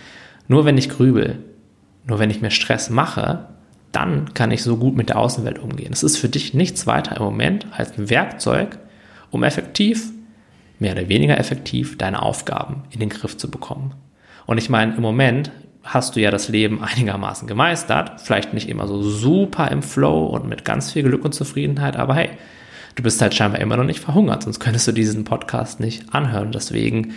nur 0.47 0.65
wenn 0.65 0.79
ich 0.79 0.89
grübel, 0.89 1.43
nur 2.07 2.21
wenn 2.21 2.31
ich 2.31 2.41
mir 2.41 2.53
Stress 2.53 2.89
mache, 2.89 3.49
dann 3.91 4.35
kann 4.35 4.53
ich 4.53 4.63
so 4.63 4.77
gut 4.77 4.97
mit 4.97 5.09
der 5.09 5.19
Außenwelt 5.19 5.59
umgehen. 5.59 5.93
Es 5.93 6.05
ist 6.05 6.19
für 6.19 6.29
dich 6.29 6.55
nichts 6.55 6.87
weiter 6.87 7.17
im 7.17 7.25
Moment 7.25 7.67
als 7.73 7.99
ein 7.99 8.09
Werkzeug, 8.09 8.79
um 9.31 9.43
effektiv, 9.43 10.13
mehr 10.79 10.93
oder 10.93 11.09
weniger 11.09 11.39
effektiv, 11.39 11.99
deine 11.99 12.23
Aufgaben 12.23 12.85
in 12.91 13.01
den 13.01 13.09
Griff 13.09 13.37
zu 13.37 13.51
bekommen. 13.51 13.95
Und 14.47 14.59
ich 14.59 14.71
meine, 14.71 14.95
im 14.95 15.03
Moment 15.03 15.51
hast 15.83 16.17
du 16.17 16.21
ja 16.21 16.31
das 16.31 16.49
Leben 16.49 16.83
einigermaßen 16.83 17.47
gemeistert, 17.47 18.21
vielleicht 18.21 18.55
nicht 18.55 18.69
immer 18.69 18.87
so 18.87 19.03
super 19.03 19.71
im 19.71 19.83
Flow 19.83 20.27
und 20.27 20.49
mit 20.49 20.65
ganz 20.65 20.93
viel 20.93 21.05
Glück 21.05 21.25
und 21.25 21.35
Zufriedenheit, 21.35 21.97
aber 21.97 22.15
hey, 22.15 22.31
du 22.97 23.03
bist 23.03 23.21
halt 23.21 23.35
scheinbar 23.35 23.61
immer 23.61 23.77
noch 23.77 23.85
nicht 23.85 24.01
verhungert, 24.01 24.43
sonst 24.43 24.61
könntest 24.61 24.89
du 24.89 24.93
diesen 24.93 25.25
Podcast 25.25 25.81
nicht 25.81 26.13
anhören. 26.15 26.51
Deswegen 26.51 27.15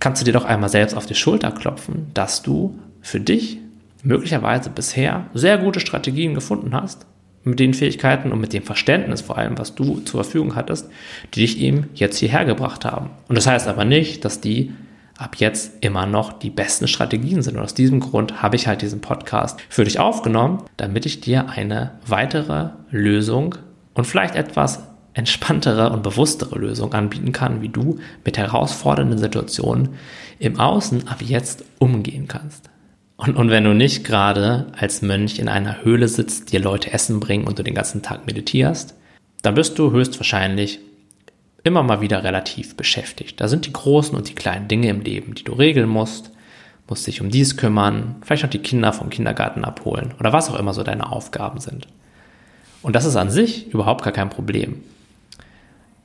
kannst 0.00 0.20
du 0.20 0.24
dir 0.26 0.32
doch 0.32 0.44
einmal 0.44 0.68
selbst 0.68 0.94
auf 0.96 1.06
die 1.06 1.14
Schulter 1.14 1.50
klopfen, 1.52 2.10
dass 2.14 2.42
du 2.42 2.78
für 3.00 3.20
dich 3.20 3.58
möglicherweise 4.02 4.70
bisher 4.70 5.26
sehr 5.34 5.58
gute 5.58 5.80
Strategien 5.80 6.34
gefunden 6.34 6.74
hast, 6.74 7.06
mit 7.42 7.58
den 7.58 7.72
Fähigkeiten 7.72 8.32
und 8.32 8.40
mit 8.40 8.52
dem 8.52 8.62
Verständnis 8.62 9.22
vor 9.22 9.38
allem, 9.38 9.56
was 9.56 9.74
du 9.74 10.00
zur 10.00 10.24
Verfügung 10.24 10.56
hattest, 10.56 10.90
die 11.32 11.40
dich 11.40 11.58
eben 11.58 11.88
jetzt 11.94 12.18
hierher 12.18 12.44
gebracht 12.44 12.84
haben. 12.84 13.10
Und 13.28 13.36
das 13.36 13.46
heißt 13.46 13.66
aber 13.66 13.86
nicht, 13.86 14.24
dass 14.26 14.42
die 14.42 14.72
ab 15.20 15.36
jetzt 15.36 15.84
immer 15.84 16.06
noch 16.06 16.32
die 16.32 16.50
besten 16.50 16.88
Strategien 16.88 17.42
sind. 17.42 17.56
Und 17.56 17.62
aus 17.62 17.74
diesem 17.74 18.00
Grund 18.00 18.42
habe 18.42 18.56
ich 18.56 18.66
halt 18.66 18.82
diesen 18.82 19.00
Podcast 19.00 19.60
für 19.68 19.84
dich 19.84 19.98
aufgenommen, 19.98 20.62
damit 20.76 21.04
ich 21.04 21.20
dir 21.20 21.50
eine 21.50 21.92
weitere 22.06 22.70
Lösung 22.90 23.54
und 23.94 24.06
vielleicht 24.06 24.34
etwas 24.34 24.82
entspanntere 25.12 25.90
und 25.90 26.02
bewusstere 26.02 26.58
Lösung 26.58 26.94
anbieten 26.94 27.32
kann, 27.32 27.60
wie 27.60 27.68
du 27.68 27.98
mit 28.24 28.38
herausfordernden 28.38 29.18
Situationen 29.18 29.90
im 30.38 30.58
Außen 30.58 31.08
ab 31.08 31.20
jetzt 31.20 31.64
umgehen 31.78 32.26
kannst. 32.26 32.70
Und, 33.16 33.36
und 33.36 33.50
wenn 33.50 33.64
du 33.64 33.74
nicht 33.74 34.04
gerade 34.04 34.68
als 34.78 35.02
Mönch 35.02 35.38
in 35.38 35.48
einer 35.48 35.84
Höhle 35.84 36.08
sitzt, 36.08 36.52
dir 36.52 36.60
Leute 36.60 36.94
Essen 36.94 37.20
bringen 37.20 37.46
und 37.46 37.58
du 37.58 37.62
den 37.62 37.74
ganzen 37.74 38.02
Tag 38.02 38.26
meditierst, 38.26 38.94
dann 39.42 39.54
bist 39.54 39.78
du 39.78 39.90
höchstwahrscheinlich 39.90 40.80
immer 41.62 41.82
mal 41.82 42.00
wieder 42.00 42.24
relativ 42.24 42.76
beschäftigt. 42.76 43.40
Da 43.40 43.48
sind 43.48 43.66
die 43.66 43.72
großen 43.72 44.16
und 44.16 44.28
die 44.28 44.34
kleinen 44.34 44.68
Dinge 44.68 44.88
im 44.88 45.00
Leben, 45.00 45.34
die 45.34 45.44
du 45.44 45.52
regeln 45.52 45.88
musst, 45.88 46.30
musst 46.88 47.06
dich 47.06 47.20
um 47.20 47.30
dies 47.30 47.56
kümmern, 47.56 48.16
vielleicht 48.22 48.42
noch 48.42 48.50
die 48.50 48.58
Kinder 48.58 48.92
vom 48.92 49.10
Kindergarten 49.10 49.64
abholen 49.64 50.14
oder 50.18 50.32
was 50.32 50.50
auch 50.50 50.58
immer 50.58 50.74
so 50.74 50.82
deine 50.82 51.10
Aufgaben 51.12 51.60
sind. 51.60 51.86
Und 52.82 52.96
das 52.96 53.04
ist 53.04 53.16
an 53.16 53.30
sich 53.30 53.72
überhaupt 53.72 54.02
gar 54.02 54.12
kein 54.12 54.30
Problem. 54.30 54.82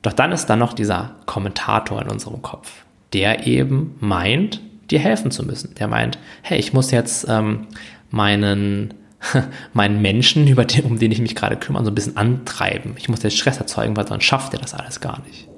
Doch 0.02 0.12
dann 0.12 0.30
ist 0.30 0.46
da 0.46 0.56
noch 0.56 0.72
dieser 0.72 1.16
Kommentator 1.26 2.00
in 2.00 2.08
unserem 2.08 2.42
Kopf, 2.42 2.84
der 3.12 3.46
eben 3.46 3.96
meint, 3.98 4.60
dir 4.90 5.00
helfen 5.00 5.30
zu 5.32 5.44
müssen. 5.44 5.74
Der 5.74 5.88
meint, 5.88 6.18
hey, 6.42 6.58
ich 6.58 6.72
muss 6.72 6.92
jetzt 6.92 7.26
ähm, 7.28 7.66
meinen 8.10 8.94
meinen 9.72 10.02
Menschen, 10.02 10.46
über 10.46 10.64
den, 10.64 10.84
um 10.84 10.98
den 10.98 11.12
ich 11.12 11.20
mich 11.20 11.34
gerade 11.34 11.56
kümmere, 11.56 11.84
so 11.84 11.90
ein 11.90 11.94
bisschen 11.94 12.16
antreiben. 12.16 12.94
Ich 12.98 13.08
muss 13.08 13.22
jetzt 13.22 13.38
Stress 13.38 13.58
erzeugen, 13.58 13.96
weil 13.96 14.06
sonst 14.06 14.24
schafft 14.24 14.52
er 14.52 14.60
das 14.60 14.74
alles 14.74 15.00
gar 15.00 15.20
nicht. 15.22 15.48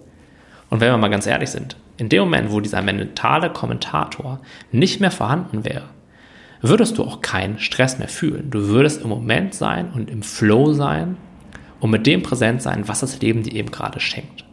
Und 0.71 0.81
wenn 0.81 0.91
wir 0.91 0.99
mal 0.99 1.09
ganz 1.09 1.27
ehrlich 1.27 1.51
sind, 1.51 1.77
in 1.97 2.09
dem 2.09 2.21
Moment, 2.21 2.53
wo 2.53 2.61
dieser 2.61 2.83
mentale 2.83 3.51
Kommentator 3.51 4.41
nicht 4.71 5.01
mehr 5.01 5.11
vorhanden 5.11 5.65
wäre, 5.65 5.89
würdest 6.61 6.99
du 6.99 7.05
auch 7.05 7.21
keinen 7.21 7.59
Stress 7.59 7.99
mehr 7.99 8.09
fühlen. 8.09 8.51
Du 8.51 8.69
würdest 8.69 9.03
im 9.03 9.09
Moment 9.09 9.55
sein 9.55 9.91
und 9.93 10.11
im 10.11 10.23
Flow 10.23 10.73
sein 10.73 11.17
und 11.81 11.91
mit 11.91 12.07
dem 12.07 12.23
präsent 12.23 12.63
sein, 12.63 12.89
was 12.89 13.01
das 13.01 13.21
Leben 13.21 13.43
dir 13.43 13.55
eben 13.55 13.71
gerade 13.71 14.01
schenkt. 14.01 14.45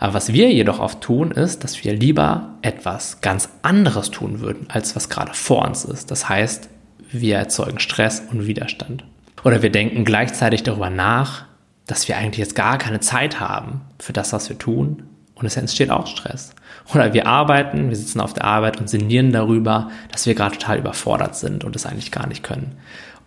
Aber 0.00 0.14
was 0.14 0.32
wir 0.32 0.52
jedoch 0.52 0.78
oft 0.78 1.00
tun, 1.00 1.32
ist, 1.32 1.64
dass 1.64 1.82
wir 1.82 1.92
lieber 1.92 2.54
etwas 2.62 3.20
ganz 3.20 3.48
anderes 3.62 4.10
tun 4.10 4.40
würden, 4.40 4.66
als 4.70 4.94
was 4.94 5.08
gerade 5.08 5.34
vor 5.34 5.66
uns 5.66 5.84
ist. 5.84 6.10
Das 6.10 6.28
heißt, 6.28 6.70
wir 7.10 7.36
erzeugen 7.36 7.78
Stress 7.78 8.22
und 8.30 8.46
Widerstand. 8.46 9.04
Oder 9.44 9.62
wir 9.62 9.70
denken 9.70 10.04
gleichzeitig 10.04 10.62
darüber 10.62 10.90
nach, 10.90 11.44
dass 11.86 12.08
wir 12.08 12.16
eigentlich 12.16 12.38
jetzt 12.38 12.54
gar 12.54 12.78
keine 12.78 13.00
Zeit 13.00 13.40
haben 13.40 13.82
für 13.98 14.12
das, 14.12 14.32
was 14.32 14.48
wir 14.48 14.58
tun. 14.58 15.04
Und 15.34 15.46
es 15.46 15.56
entsteht 15.56 15.90
auch 15.90 16.06
Stress. 16.06 16.52
Oder 16.92 17.14
wir 17.14 17.26
arbeiten, 17.26 17.90
wir 17.90 17.96
sitzen 17.96 18.20
auf 18.20 18.34
der 18.34 18.44
Arbeit 18.44 18.80
und 18.80 18.90
sinnieren 18.90 19.32
darüber, 19.32 19.90
dass 20.10 20.26
wir 20.26 20.34
gerade 20.34 20.58
total 20.58 20.78
überfordert 20.78 21.36
sind 21.36 21.62
und 21.62 21.76
es 21.76 21.86
eigentlich 21.86 22.10
gar 22.10 22.26
nicht 22.26 22.42
können. 22.42 22.76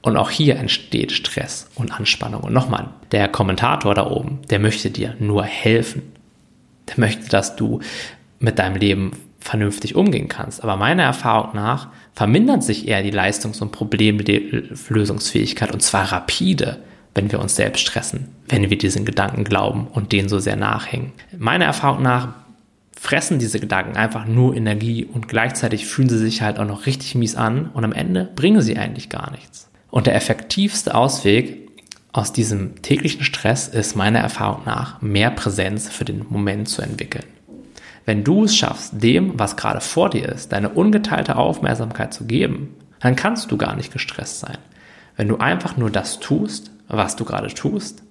Und 0.01 0.17
auch 0.17 0.29
hier 0.29 0.57
entsteht 0.57 1.11
Stress 1.11 1.69
und 1.75 1.91
Anspannung. 1.91 2.41
Und 2.41 2.53
nochmal, 2.53 2.89
der 3.11 3.27
Kommentator 3.27 3.93
da 3.93 4.07
oben, 4.07 4.39
der 4.49 4.59
möchte 4.59 4.89
dir 4.89 5.15
nur 5.19 5.43
helfen. 5.43 6.01
Der 6.89 6.99
möchte, 6.99 7.29
dass 7.29 7.55
du 7.55 7.79
mit 8.39 8.59
deinem 8.59 8.75
Leben 8.75 9.11
vernünftig 9.41 9.95
umgehen 9.95 10.27
kannst. 10.27 10.63
Aber 10.63 10.77
meiner 10.77 11.03
Erfahrung 11.03 11.55
nach 11.55 11.89
vermindert 12.13 12.63
sich 12.63 12.87
eher 12.87 13.03
die 13.03 13.11
Leistungs- 13.11 13.61
und 13.61 13.71
Problemlösungsfähigkeit 13.71 15.73
und 15.73 15.81
zwar 15.81 16.11
rapide, 16.11 16.77
wenn 17.13 17.31
wir 17.31 17.39
uns 17.39 17.55
selbst 17.55 17.81
stressen, 17.81 18.29
wenn 18.47 18.69
wir 18.69 18.77
diesen 18.77 19.03
Gedanken 19.03 19.43
glauben 19.43 19.87
und 19.87 20.13
denen 20.13 20.29
so 20.29 20.39
sehr 20.39 20.55
nachhängen. 20.55 21.11
Meiner 21.37 21.65
Erfahrung 21.65 22.03
nach 22.03 22.29
fressen 22.97 23.39
diese 23.39 23.59
Gedanken 23.59 23.97
einfach 23.97 24.25
nur 24.25 24.55
Energie 24.55 25.05
und 25.05 25.27
gleichzeitig 25.27 25.87
fühlen 25.87 26.07
sie 26.07 26.19
sich 26.19 26.43
halt 26.43 26.59
auch 26.59 26.67
noch 26.67 26.85
richtig 26.85 27.15
mies 27.15 27.35
an 27.35 27.71
und 27.73 27.83
am 27.83 27.93
Ende 27.93 28.29
bringen 28.35 28.61
sie 28.61 28.77
eigentlich 28.77 29.09
gar 29.09 29.31
nichts. 29.31 29.69
Und 29.89 30.07
der 30.07 30.15
effektivste 30.15 30.95
Ausweg 30.95 31.69
aus 32.13 32.31
diesem 32.31 32.81
täglichen 32.81 33.23
Stress 33.23 33.67
ist 33.67 33.95
meiner 33.95 34.19
Erfahrung 34.19 34.61
nach 34.65 35.01
mehr 35.01 35.31
Präsenz 35.31 35.89
für 35.89 36.05
den 36.05 36.25
Moment 36.29 36.69
zu 36.69 36.81
entwickeln. 36.81 37.25
Wenn 38.11 38.25
du 38.25 38.43
es 38.43 38.57
schaffst, 38.57 39.01
dem, 39.01 39.39
was 39.39 39.55
gerade 39.55 39.79
vor 39.79 40.09
dir 40.09 40.27
ist, 40.27 40.51
deine 40.51 40.67
ungeteilte 40.67 41.37
Aufmerksamkeit 41.37 42.13
zu 42.13 42.25
geben, 42.25 42.75
dann 42.99 43.15
kannst 43.15 43.49
du 43.49 43.57
gar 43.57 43.73
nicht 43.77 43.93
gestresst 43.93 44.41
sein. 44.41 44.57
Wenn 45.15 45.29
du 45.29 45.37
einfach 45.37 45.77
nur 45.77 45.89
das 45.89 46.19
tust, 46.19 46.71
was 46.89 47.15
du 47.15 47.23
gerade 47.23 47.47
tust, 47.53 48.03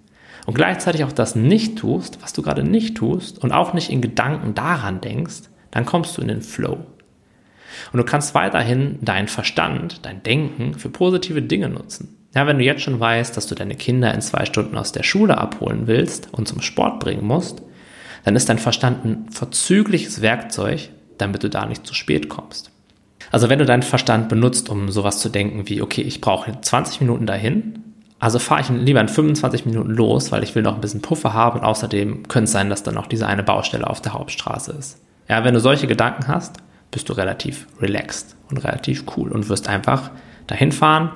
und 0.47 0.55
gleichzeitig 0.55 1.05
auch 1.05 1.13
das 1.13 1.35
nicht 1.35 1.77
tust, 1.77 2.23
was 2.23 2.33
du 2.33 2.41
gerade 2.41 2.65
nicht 2.65 2.97
tust, 2.97 3.45
und 3.45 3.53
auch 3.53 3.75
nicht 3.75 3.91
in 3.91 4.01
Gedanken 4.01 4.55
daran 4.55 5.03
denkst, 5.03 5.51
dann 5.71 5.85
kommst 5.85 6.17
du 6.17 6.23
in 6.23 6.29
den 6.29 6.41
Flow. 6.41 6.79
Und 7.93 7.99
du 7.99 8.05
kannst 8.05 8.35
weiterhin 8.35 9.01
deinen 9.03 9.29
Verstand, 9.29 10.07
dein 10.07 10.23
Denken 10.23 10.73
für 10.73 10.89
positive 10.89 11.43
Dinge 11.43 11.69
nutzen. 11.69 12.17
Ja, 12.35 12.47
wenn 12.47 12.57
du 12.57 12.65
jetzt 12.65 12.81
schon 12.81 13.01
weißt, 13.01 13.37
dass 13.37 13.49
du 13.49 13.55
deine 13.55 13.75
Kinder 13.75 14.15
in 14.15 14.23
zwei 14.23 14.47
Stunden 14.47 14.79
aus 14.79 14.93
der 14.93 15.03
Schule 15.03 15.37
abholen 15.37 15.87
willst 15.87 16.33
und 16.33 16.49
zum 16.49 16.63
Sport 16.63 17.01
bringen 17.01 17.27
musst, 17.27 17.61
dann 18.25 18.37
ist 18.37 18.49
dein 18.49 18.59
Verstand 18.59 19.05
ein 19.05 19.31
verzügliches 19.31 20.21
Werkzeug, 20.21 20.91
damit 21.19 21.43
du 21.43 21.51
da 21.51 21.67
nicht 21.67 21.87
zu 21.87 21.95
spät 21.95 22.29
kommst. 22.29 22.71
Also 23.31 23.49
wenn 23.49 23.59
du 23.59 23.67
deinen 23.67 23.83
Verstand 23.83 24.29
benutzt, 24.29 24.69
um 24.69 24.91
sowas 24.91 25.21
zu 25.21 25.29
denken 25.29 25.69
wie, 25.69 25.83
okay, 25.83 26.03
ich 26.03 26.21
brauche 26.21 26.61
20 26.61 27.01
Minuten 27.01 27.27
dahin, 27.27 27.85
also 28.19 28.39
fahre 28.39 28.61
ich 28.61 28.69
lieber 28.69 29.01
in 29.01 29.09
25 29.09 29.67
Minuten 29.67 29.91
los, 29.91 30.31
weil 30.31 30.43
ich 30.43 30.55
will 30.55 30.63
noch 30.63 30.75
ein 30.75 30.81
bisschen 30.81 31.01
Puffer 31.01 31.33
haben 31.33 31.61
und 31.61 31.65
außerdem 31.65 32.29
könnte 32.29 32.45
es 32.45 32.53
sein, 32.53 32.69
dass 32.69 32.83
dann 32.83 32.95
noch 32.95 33.07
diese 33.07 33.27
eine 33.27 33.43
Baustelle 33.43 33.89
auf 33.89 34.03
der 34.03 34.13
Hauptstraße 34.13 34.73
ist. 34.73 35.01
Ja, 35.29 35.45
wenn 35.45 35.55
du 35.55 35.61
solche 35.61 35.87
Gedanken 35.87 36.29
hast, 36.29 36.59
bist 36.91 37.09
du 37.09 37.13
relativ 37.13 37.67
relaxed 37.81 38.37
und 38.51 38.59
relativ 38.59 39.05
cool 39.17 39.31
und 39.31 39.49
wirst 39.49 39.69
einfach 39.69 40.11
dahin 40.49 40.73
fahren 40.73 41.13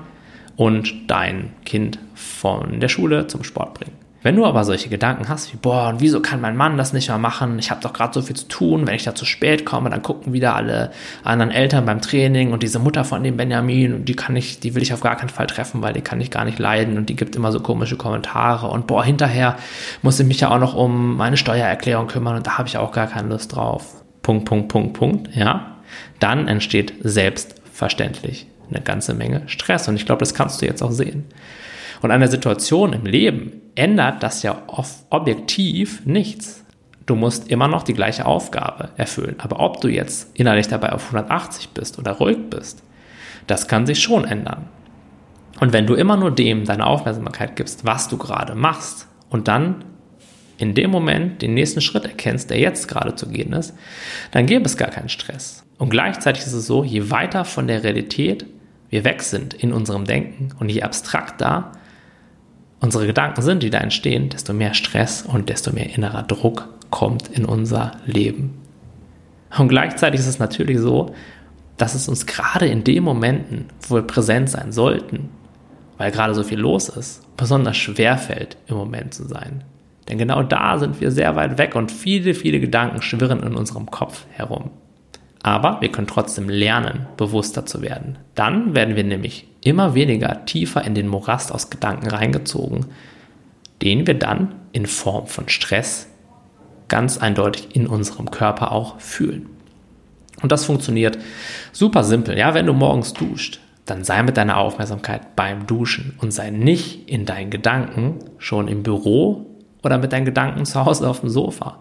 und 0.56 0.94
dein 1.08 1.52
Kind 1.64 1.98
von 2.14 2.80
der 2.80 2.88
Schule 2.88 3.26
zum 3.26 3.44
Sport 3.44 3.74
bringen. 3.74 4.03
Wenn 4.24 4.36
du 4.36 4.46
aber 4.46 4.64
solche 4.64 4.88
Gedanken 4.88 5.28
hast 5.28 5.52
wie, 5.52 5.58
boah, 5.58 5.90
und 5.90 6.00
wieso 6.00 6.22
kann 6.22 6.40
mein 6.40 6.56
Mann 6.56 6.78
das 6.78 6.94
nicht 6.94 7.08
mehr 7.08 7.18
machen? 7.18 7.58
Ich 7.58 7.70
habe 7.70 7.82
doch 7.82 7.92
gerade 7.92 8.14
so 8.14 8.22
viel 8.22 8.34
zu 8.34 8.48
tun. 8.48 8.86
Wenn 8.86 8.94
ich 8.94 9.04
da 9.04 9.14
zu 9.14 9.26
spät 9.26 9.66
komme, 9.66 9.90
dann 9.90 10.00
gucken 10.00 10.32
wieder 10.32 10.56
alle 10.56 10.92
anderen 11.24 11.50
Eltern 11.50 11.84
beim 11.84 12.00
Training 12.00 12.50
und 12.50 12.62
diese 12.62 12.78
Mutter 12.78 13.04
von 13.04 13.22
dem 13.22 13.36
Benjamin, 13.36 13.92
und 13.92 14.06
die 14.06 14.16
kann 14.16 14.34
ich, 14.34 14.60
die 14.60 14.74
will 14.74 14.82
ich 14.82 14.94
auf 14.94 15.02
gar 15.02 15.16
keinen 15.16 15.28
Fall 15.28 15.46
treffen, 15.46 15.82
weil 15.82 15.92
die 15.92 16.00
kann 16.00 16.22
ich 16.22 16.30
gar 16.30 16.46
nicht 16.46 16.58
leiden 16.58 16.96
und 16.96 17.10
die 17.10 17.16
gibt 17.16 17.36
immer 17.36 17.52
so 17.52 17.60
komische 17.60 17.98
Kommentare. 17.98 18.68
Und 18.68 18.86
boah, 18.86 19.04
hinterher 19.04 19.58
muss 20.00 20.18
ich 20.18 20.26
mich 20.26 20.40
ja 20.40 20.50
auch 20.50 20.58
noch 20.58 20.74
um 20.74 21.18
meine 21.18 21.36
Steuererklärung 21.36 22.06
kümmern 22.06 22.36
und 22.36 22.46
da 22.46 22.56
habe 22.56 22.66
ich 22.66 22.78
auch 22.78 22.92
gar 22.92 23.08
keine 23.08 23.28
Lust 23.28 23.54
drauf. 23.54 24.02
Punkt, 24.22 24.46
Punkt, 24.46 24.68
Punkt, 24.68 24.94
Punkt, 24.94 25.36
ja. 25.36 25.76
Dann 26.18 26.48
entsteht 26.48 26.94
selbstverständlich 27.02 28.46
eine 28.70 28.80
ganze 28.80 29.12
Menge 29.12 29.42
Stress. 29.48 29.86
Und 29.86 29.96
ich 29.96 30.06
glaube, 30.06 30.20
das 30.20 30.32
kannst 30.32 30.62
du 30.62 30.66
jetzt 30.66 30.82
auch 30.82 30.92
sehen. 30.92 31.26
Und 32.00 32.10
an 32.10 32.20
der 32.20 32.30
Situation 32.30 32.94
im 32.94 33.04
Leben 33.04 33.60
ändert 33.74 34.22
das 34.22 34.42
ja 34.42 34.62
objektiv 35.10 36.04
nichts. 36.06 36.64
Du 37.06 37.14
musst 37.14 37.48
immer 37.48 37.68
noch 37.68 37.82
die 37.82 37.94
gleiche 37.94 38.24
Aufgabe 38.24 38.90
erfüllen. 38.96 39.36
Aber 39.38 39.60
ob 39.60 39.80
du 39.80 39.88
jetzt 39.88 40.30
innerlich 40.38 40.68
dabei 40.68 40.92
auf 40.92 41.06
180 41.06 41.70
bist 41.70 41.98
oder 41.98 42.12
ruhig 42.12 42.38
bist, 42.48 42.82
das 43.46 43.68
kann 43.68 43.86
sich 43.86 44.02
schon 44.02 44.24
ändern. 44.24 44.68
Und 45.60 45.72
wenn 45.72 45.86
du 45.86 45.94
immer 45.94 46.16
nur 46.16 46.30
dem 46.30 46.64
deine 46.64 46.86
Aufmerksamkeit 46.86 47.56
gibst, 47.56 47.84
was 47.84 48.08
du 48.08 48.16
gerade 48.16 48.54
machst, 48.54 49.06
und 49.34 49.48
dann 49.48 49.84
in 50.58 50.74
dem 50.74 50.90
Moment 50.90 51.42
den 51.42 51.54
nächsten 51.54 51.80
Schritt 51.80 52.04
erkennst, 52.04 52.50
der 52.50 52.58
jetzt 52.60 52.86
gerade 52.86 53.16
zu 53.16 53.28
gehen 53.28 53.52
ist, 53.52 53.74
dann 54.30 54.46
gäbe 54.46 54.64
es 54.64 54.76
gar 54.76 54.90
keinen 54.90 55.08
Stress. 55.08 55.64
Und 55.76 55.90
gleichzeitig 55.90 56.44
ist 56.44 56.52
es 56.52 56.66
so, 56.66 56.84
je 56.84 57.10
weiter 57.10 57.44
von 57.44 57.66
der 57.66 57.82
Realität 57.82 58.46
wir 58.90 59.02
weg 59.02 59.22
sind 59.22 59.54
in 59.54 59.72
unserem 59.72 60.04
Denken 60.04 60.50
und 60.60 60.68
je 60.68 60.82
abstrakter 60.82 61.72
unsere 62.84 63.06
Gedanken 63.06 63.40
sind, 63.40 63.62
die 63.62 63.70
da 63.70 63.78
entstehen, 63.78 64.28
desto 64.28 64.52
mehr 64.52 64.74
Stress 64.74 65.22
und 65.22 65.48
desto 65.48 65.72
mehr 65.72 65.94
innerer 65.94 66.22
Druck 66.22 66.68
kommt 66.90 67.28
in 67.28 67.46
unser 67.46 67.92
Leben. 68.04 68.60
Und 69.58 69.68
gleichzeitig 69.68 70.20
ist 70.20 70.26
es 70.26 70.38
natürlich 70.38 70.78
so, 70.78 71.14
dass 71.78 71.94
es 71.94 72.08
uns 72.08 72.26
gerade 72.26 72.66
in 72.66 72.84
den 72.84 73.02
Momenten, 73.02 73.66
wo 73.88 73.96
wir 73.96 74.02
präsent 74.02 74.50
sein 74.50 74.70
sollten, 74.70 75.30
weil 75.96 76.10
gerade 76.10 76.34
so 76.34 76.42
viel 76.42 76.58
los 76.58 76.90
ist, 76.90 77.22
besonders 77.36 77.76
schwer 77.76 78.18
fällt, 78.18 78.58
im 78.66 78.76
Moment 78.76 79.14
zu 79.14 79.26
sein. 79.26 79.64
Denn 80.08 80.18
genau 80.18 80.42
da 80.42 80.78
sind 80.78 81.00
wir 81.00 81.10
sehr 81.10 81.34
weit 81.36 81.56
weg 81.56 81.74
und 81.76 81.90
viele, 81.90 82.34
viele 82.34 82.60
Gedanken 82.60 83.00
schwirren 83.00 83.42
in 83.42 83.54
unserem 83.54 83.90
Kopf 83.90 84.26
herum. 84.30 84.70
Aber 85.42 85.80
wir 85.80 85.90
können 85.90 86.06
trotzdem 86.06 86.50
lernen, 86.50 87.06
bewusster 87.16 87.64
zu 87.64 87.80
werden. 87.80 88.18
Dann 88.34 88.74
werden 88.74 88.94
wir 88.94 89.04
nämlich 89.04 89.46
immer 89.64 89.94
weniger 89.94 90.44
tiefer 90.44 90.84
in 90.84 90.94
den 90.94 91.08
Morast 91.08 91.50
aus 91.50 91.70
Gedanken 91.70 92.06
reingezogen, 92.06 92.86
den 93.82 94.06
wir 94.06 94.14
dann 94.14 94.54
in 94.72 94.86
Form 94.86 95.26
von 95.26 95.48
Stress 95.48 96.06
ganz 96.88 97.18
eindeutig 97.18 97.74
in 97.74 97.86
unserem 97.86 98.30
Körper 98.30 98.72
auch 98.72 99.00
fühlen. 99.00 99.48
Und 100.42 100.52
das 100.52 100.64
funktioniert 100.64 101.18
super 101.72 102.04
simpel. 102.04 102.38
Ja, 102.38 102.54
wenn 102.54 102.66
du 102.66 102.72
morgens 102.72 103.14
duscht, 103.14 103.60
dann 103.86 104.04
sei 104.04 104.22
mit 104.22 104.36
deiner 104.36 104.58
Aufmerksamkeit 104.58 105.36
beim 105.36 105.66
Duschen 105.66 106.14
und 106.20 106.32
sei 106.32 106.50
nicht 106.50 107.08
in 107.08 107.26
deinen 107.26 107.50
Gedanken 107.50 108.18
schon 108.38 108.68
im 108.68 108.82
Büro 108.82 109.46
oder 109.82 109.98
mit 109.98 110.12
deinen 110.12 110.24
Gedanken 110.24 110.64
zu 110.64 110.84
Hause 110.84 111.08
auf 111.08 111.20
dem 111.20 111.28
Sofa. 111.28 111.80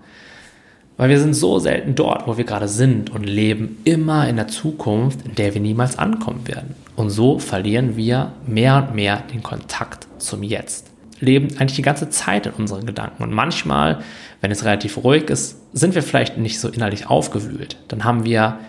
Weil 0.98 1.10
wir 1.10 1.20
sind 1.20 1.34
so 1.34 1.58
selten 1.58 1.96
dort, 1.96 2.28
wo 2.28 2.38
wir 2.38 2.44
gerade 2.44 2.68
sind 2.68 3.10
und 3.10 3.24
leben 3.24 3.78
immer 3.84 4.28
in 4.30 4.36
der 4.36 4.48
Zukunft, 4.48 5.26
in 5.26 5.36
der 5.36 5.54
wir 5.54 5.62
niemals 5.62 5.98
ankommen 5.98 6.48
werden. 6.48 6.76
Und 6.96 7.10
so 7.10 7.40
verlieren 7.40 7.98
wir 7.98 8.34
mehr 8.46 8.88
und 8.88 8.96
mehr 8.96 9.24
den 9.34 9.42
Kontakt 9.42 10.08
zum 10.20 10.44
Jetzt. 10.44 10.92
Leben 11.20 11.58
eigentlich 11.58 11.78
die 11.78 11.82
ganze 11.82 12.10
Zeit 12.10 12.46
in 12.46 12.54
unseren 12.54 12.86
Gedanken. 12.86 13.24
Und 13.24 13.32
manchmal, 13.32 14.00
wenn 14.42 14.52
es 14.52 14.66
relativ 14.66 15.04
ruhig 15.04 15.30
ist, 15.30 15.58
sind 15.74 15.96
wir 15.96 16.04
vielleicht 16.04 16.38
nicht 16.38 16.60
so 16.60 16.70
innerlich 16.70 17.08
aufgewühlt. 17.08 17.78
Dann 17.88 18.04
haben 18.04 18.26
wir 18.26 18.60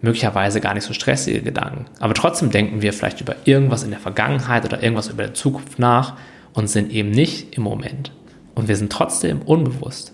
möglicherweise 0.00 0.60
gar 0.60 0.74
nicht 0.74 0.84
so 0.84 0.94
stressige 0.94 1.42
Gedanken. 1.42 1.86
Aber 1.98 2.14
trotzdem 2.14 2.50
denken 2.50 2.82
wir 2.82 2.92
vielleicht 2.92 3.20
über 3.20 3.36
irgendwas 3.44 3.82
in 3.82 3.90
der 3.90 3.98
Vergangenheit 3.98 4.64
oder 4.64 4.82
irgendwas 4.82 5.08
über 5.08 5.26
die 5.26 5.32
Zukunft 5.32 5.78
nach 5.78 6.14
und 6.54 6.68
sind 6.68 6.92
eben 6.92 7.10
nicht 7.10 7.56
im 7.56 7.62
Moment. 7.62 8.12
Und 8.54 8.68
wir 8.68 8.76
sind 8.76 8.92
trotzdem 8.92 9.42
unbewusst. 9.42 10.13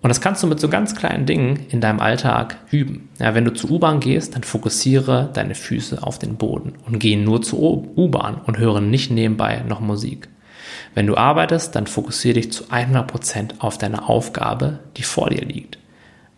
Und 0.00 0.10
das 0.10 0.20
kannst 0.20 0.42
du 0.42 0.46
mit 0.46 0.60
so 0.60 0.68
ganz 0.68 0.94
kleinen 0.94 1.26
Dingen 1.26 1.66
in 1.70 1.80
deinem 1.80 1.98
Alltag 1.98 2.58
üben. 2.70 3.08
Ja, 3.18 3.34
wenn 3.34 3.44
du 3.44 3.52
zur 3.52 3.72
U-Bahn 3.72 3.98
gehst, 3.98 4.34
dann 4.34 4.44
fokussiere 4.44 5.30
deine 5.32 5.56
Füße 5.56 6.02
auf 6.02 6.18
den 6.18 6.36
Boden 6.36 6.74
und 6.86 7.00
geh 7.00 7.16
nur 7.16 7.42
zur 7.42 7.60
U-Bahn 7.96 8.40
und 8.46 8.58
höre 8.58 8.80
nicht 8.80 9.10
nebenbei 9.10 9.62
noch 9.66 9.80
Musik. 9.80 10.28
Wenn 10.94 11.06
du 11.06 11.16
arbeitest, 11.16 11.74
dann 11.74 11.86
fokussiere 11.86 12.34
dich 12.34 12.52
zu 12.52 12.64
100% 12.64 13.58
auf 13.58 13.78
deine 13.78 14.08
Aufgabe, 14.08 14.78
die 14.96 15.02
vor 15.02 15.30
dir 15.30 15.44
liegt. 15.44 15.78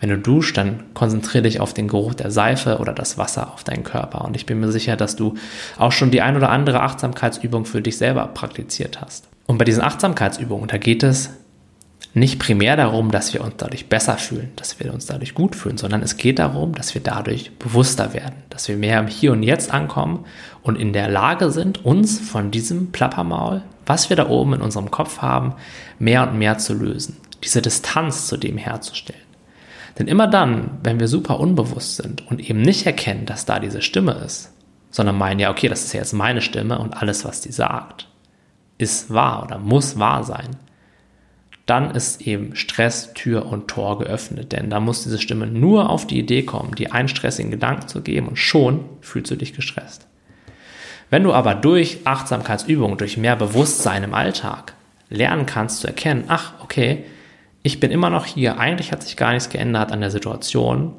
Wenn 0.01 0.09
du 0.09 0.19
duschst, 0.19 0.57
dann 0.57 0.85
konzentriere 0.95 1.43
dich 1.43 1.61
auf 1.61 1.75
den 1.75 1.87
Geruch 1.87 2.15
der 2.15 2.31
Seife 2.31 2.79
oder 2.79 2.95
das 2.95 3.19
Wasser 3.19 3.53
auf 3.53 3.65
deinen 3.65 3.85
Körper. 3.85 4.25
Und 4.25 4.35
ich 4.35 4.47
bin 4.47 4.59
mir 4.59 4.73
sicher, 4.73 4.97
dass 4.97 5.15
du 5.15 5.35
auch 5.79 5.93
schon 5.93 6.11
die 6.11 6.23
ein 6.23 6.37
oder 6.37 6.49
andere 6.49 6.81
Achtsamkeitsübung 6.81 7.67
für 7.67 7.83
dich 7.83 7.99
selber 7.99 8.27
praktiziert 8.29 9.03
hast. 9.03 9.29
Und 9.47 9.59
bei 9.59 9.67
diesen 9.67 9.83
Achtsamkeitsübungen, 9.83 10.69
da 10.69 10.79
geht 10.79 11.03
es 11.03 11.31
nicht 12.13 12.41
primär 12.41 12.77
darum, 12.77 13.11
dass 13.11 13.35
wir 13.35 13.43
uns 13.43 13.55
dadurch 13.59 13.89
besser 13.89 14.17
fühlen, 14.17 14.51
dass 14.57 14.81
wir 14.81 14.93
uns 14.93 15.07
dadurch 15.07 15.35
gut 15.35 15.55
fühlen, 15.55 15.79
sondern 15.79 16.03
es 16.03 16.17
geht 16.17 16.39
darum, 16.41 16.75
dass 16.75 16.95
wir 16.95 17.03
dadurch 17.03 17.53
bewusster 17.59 18.15
werden, 18.15 18.43
dass 18.51 18.69
wir 18.69 18.77
mehr 18.77 18.99
im 18.99 19.07
Hier 19.07 19.33
und 19.33 19.43
Jetzt 19.43 19.73
ankommen 19.73 20.25
und 20.63 20.77
in 20.77 20.93
der 20.93 21.09
Lage 21.09 21.51
sind, 21.51 21.85
uns 21.85 22.19
von 22.19 22.51
diesem 22.51 22.91
Plappermaul, 22.91 23.63
was 23.87 24.11
wir 24.11 24.17
da 24.17 24.29
oben 24.29 24.55
in 24.55 24.61
unserem 24.61 24.91
Kopf 24.91 25.19
haben, 25.19 25.55
mehr 25.99 26.29
und 26.29 26.37
mehr 26.37 26.59
zu 26.59 26.75
lösen, 26.75 27.17
diese 27.45 27.63
Distanz 27.63 28.27
zu 28.27 28.37
dem 28.37 28.59
herzustellen. 28.59 29.21
Denn 29.99 30.09
immer 30.09 30.27
dann, 30.27 30.79
wenn 30.83 30.99
wir 30.99 31.09
super 31.09 31.39
unbewusst 31.39 31.97
sind 31.97 32.27
und 32.29 32.41
eben 32.41 32.63
nicht 32.63 32.87
erkennen, 32.87 33.27
dass 33.27 33.45
da 33.45 33.61
diese 33.61 33.83
Stimme 33.83 34.13
ist, 34.13 34.53
sondern 34.91 35.17
meinen, 35.17 35.39
ja, 35.39 35.51
okay, 35.51 35.69
das 35.69 35.85
ist 35.85 35.93
ja 35.93 36.01
jetzt 36.01 36.13
meine 36.13 36.41
Stimme 36.41 36.79
und 36.79 36.95
alles, 36.95 37.25
was 37.25 37.41
die 37.41 37.53
sagt, 37.53 38.09
ist 38.79 39.13
wahr 39.13 39.45
oder 39.45 39.59
muss 39.59 39.99
wahr 39.99 40.25
sein, 40.25 40.57
dann 41.71 41.93
ist 41.93 42.23
eben 42.23 42.57
Stress, 42.57 43.15
Tür 43.15 43.47
und 43.47 43.69
Tor 43.69 44.01
geöffnet. 44.01 44.51
Denn 44.51 44.71
da 44.71 44.81
muss 44.81 45.05
diese 45.05 45.21
Stimme 45.21 45.47
nur 45.47 45.89
auf 45.89 46.05
die 46.05 46.19
Idee 46.19 46.43
kommen, 46.43 46.75
dir 46.75 46.93
einen 46.93 47.07
stressigen 47.07 47.53
Gedanken 47.53 47.87
zu 47.87 48.03
geben 48.03 48.27
und 48.27 48.39
schon 48.39 48.85
fühlst 49.01 49.31
du 49.31 49.37
dich 49.37 49.55
gestresst. 49.55 50.09
Wenn 51.11 51.23
du 51.23 51.33
aber 51.33 51.55
durch 51.55 51.99
Achtsamkeitsübungen, 52.05 52.99
durch 52.99 53.17
mehr 53.17 53.37
Bewusstsein 53.37 54.03
im 54.03 54.15
Alltag 54.15 54.75
lernen 55.11 55.47
kannst 55.47 55.79
zu 55.81 55.87
erkennen, 55.87 56.25
ach, 56.27 56.55
okay, 56.61 57.05
ich 57.63 57.79
bin 57.79 57.93
immer 57.93 58.11
noch 58.11 58.27
hier, 58.27 58.59
eigentlich 58.59 58.91
hat 58.91 59.05
sich 59.05 59.17
gar 59.17 59.33
nichts 59.33 59.49
geändert 59.49 59.93
an 59.93 60.01
der 60.01 60.11
Situation, 60.11 60.95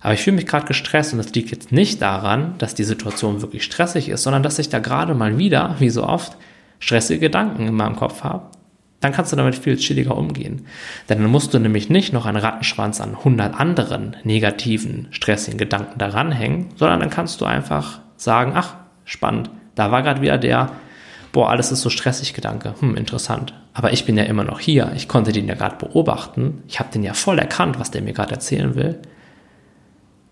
aber 0.00 0.14
ich 0.14 0.22
fühle 0.22 0.36
mich 0.36 0.46
gerade 0.46 0.66
gestresst 0.66 1.12
und 1.12 1.18
das 1.18 1.32
liegt 1.34 1.52
jetzt 1.52 1.70
nicht 1.70 2.02
daran, 2.02 2.56
dass 2.58 2.74
die 2.74 2.82
Situation 2.82 3.42
wirklich 3.42 3.62
stressig 3.62 4.08
ist, 4.08 4.24
sondern 4.24 4.42
dass 4.42 4.58
ich 4.58 4.70
da 4.70 4.80
gerade 4.80 5.14
mal 5.14 5.38
wieder, 5.38 5.76
wie 5.78 5.90
so 5.90 6.02
oft, 6.02 6.36
stressige 6.80 7.20
Gedanken 7.20 7.68
in 7.68 7.74
meinem 7.74 7.94
Kopf 7.94 8.24
habe 8.24 8.46
dann 9.02 9.12
kannst 9.12 9.32
du 9.32 9.36
damit 9.36 9.56
viel 9.56 9.76
chilliger 9.76 10.16
umgehen. 10.16 10.64
Denn 11.08 11.20
dann 11.20 11.30
musst 11.30 11.52
du 11.52 11.58
nämlich 11.58 11.90
nicht 11.90 12.12
noch 12.12 12.24
einen 12.24 12.38
Rattenschwanz 12.38 13.00
an 13.00 13.16
100 13.16 13.58
anderen 13.58 14.16
negativen, 14.22 15.08
stressigen 15.10 15.58
Gedanken 15.58 15.98
daran 15.98 16.32
hängen, 16.32 16.68
sondern 16.76 17.00
dann 17.00 17.10
kannst 17.10 17.40
du 17.40 17.44
einfach 17.44 18.00
sagen, 18.16 18.52
ach, 18.54 18.76
spannend, 19.04 19.50
da 19.74 19.90
war 19.90 20.02
gerade 20.02 20.22
wieder 20.22 20.38
der, 20.38 20.70
boah, 21.32 21.50
alles 21.50 21.72
ist 21.72 21.82
so 21.82 21.90
stressig 21.90 22.32
Gedanke, 22.32 22.74
hm, 22.78 22.96
interessant. 22.96 23.54
Aber 23.74 23.92
ich 23.92 24.04
bin 24.04 24.16
ja 24.16 24.22
immer 24.22 24.44
noch 24.44 24.60
hier, 24.60 24.92
ich 24.94 25.08
konnte 25.08 25.32
den 25.32 25.48
ja 25.48 25.54
gerade 25.54 25.84
beobachten, 25.84 26.62
ich 26.68 26.78
habe 26.78 26.92
den 26.92 27.02
ja 27.02 27.14
voll 27.14 27.38
erkannt, 27.38 27.80
was 27.80 27.90
der 27.90 28.02
mir 28.02 28.12
gerade 28.12 28.32
erzählen 28.32 28.76
will. 28.76 29.00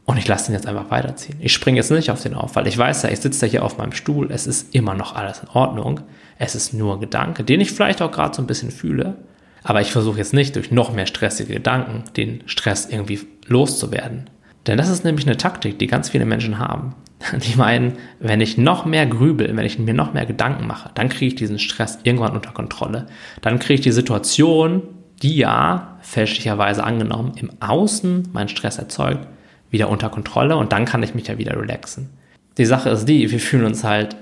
Und 0.04 0.16
ich 0.16 0.28
lasse 0.28 0.46
den 0.46 0.54
jetzt 0.54 0.66
einfach 0.66 0.90
weiterziehen. 0.90 1.38
Ich 1.40 1.52
springe 1.52 1.76
jetzt 1.76 1.90
nicht 1.90 2.10
auf 2.10 2.22
den 2.22 2.34
auf, 2.34 2.56
weil 2.56 2.66
ich 2.66 2.76
weiß 2.76 3.02
ja, 3.02 3.10
ich 3.10 3.20
sitze 3.20 3.40
da 3.40 3.46
hier 3.46 3.64
auf 3.64 3.78
meinem 3.78 3.92
Stuhl, 3.92 4.30
es 4.30 4.46
ist 4.46 4.74
immer 4.74 4.94
noch 4.94 5.14
alles 5.16 5.40
in 5.40 5.48
Ordnung. 5.48 6.00
Es 6.42 6.54
ist 6.54 6.72
nur 6.72 6.98
Gedanke, 6.98 7.44
den 7.44 7.60
ich 7.60 7.70
vielleicht 7.70 8.00
auch 8.00 8.10
gerade 8.10 8.34
so 8.34 8.42
ein 8.42 8.46
bisschen 8.46 8.70
fühle. 8.70 9.16
Aber 9.62 9.82
ich 9.82 9.92
versuche 9.92 10.16
jetzt 10.16 10.32
nicht 10.32 10.56
durch 10.56 10.70
noch 10.70 10.90
mehr 10.90 11.04
stressige 11.04 11.52
Gedanken 11.52 12.04
den 12.16 12.42
Stress 12.46 12.88
irgendwie 12.90 13.20
loszuwerden. 13.46 14.30
Denn 14.66 14.78
das 14.78 14.88
ist 14.88 15.04
nämlich 15.04 15.26
eine 15.26 15.36
Taktik, 15.36 15.78
die 15.78 15.86
ganz 15.86 16.08
viele 16.08 16.24
Menschen 16.24 16.58
haben. 16.58 16.94
Die 17.44 17.56
meinen, 17.56 17.98
wenn 18.20 18.40
ich 18.40 18.56
noch 18.56 18.86
mehr 18.86 19.04
grübel, 19.04 19.54
wenn 19.54 19.66
ich 19.66 19.78
mir 19.78 19.92
noch 19.92 20.14
mehr 20.14 20.24
Gedanken 20.24 20.66
mache, 20.66 20.90
dann 20.94 21.10
kriege 21.10 21.26
ich 21.26 21.34
diesen 21.34 21.58
Stress 21.58 21.98
irgendwann 22.04 22.32
unter 22.32 22.52
Kontrolle. 22.52 23.06
Dann 23.42 23.58
kriege 23.58 23.74
ich 23.74 23.80
die 23.82 23.92
Situation, 23.92 24.82
die 25.22 25.36
ja 25.36 25.98
fälschlicherweise 26.00 26.82
angenommen 26.82 27.32
im 27.36 27.50
Außen 27.60 28.30
meinen 28.32 28.48
Stress 28.48 28.78
erzeugt, 28.78 29.28
wieder 29.70 29.90
unter 29.90 30.08
Kontrolle 30.08 30.56
und 30.56 30.72
dann 30.72 30.86
kann 30.86 31.02
ich 31.02 31.14
mich 31.14 31.28
ja 31.28 31.36
wieder 31.36 31.60
relaxen. 31.60 32.08
Die 32.56 32.64
Sache 32.64 32.88
ist 32.88 33.04
die, 33.04 33.30
wir 33.30 33.40
fühlen 33.40 33.66
uns 33.66 33.84
halt 33.84 34.16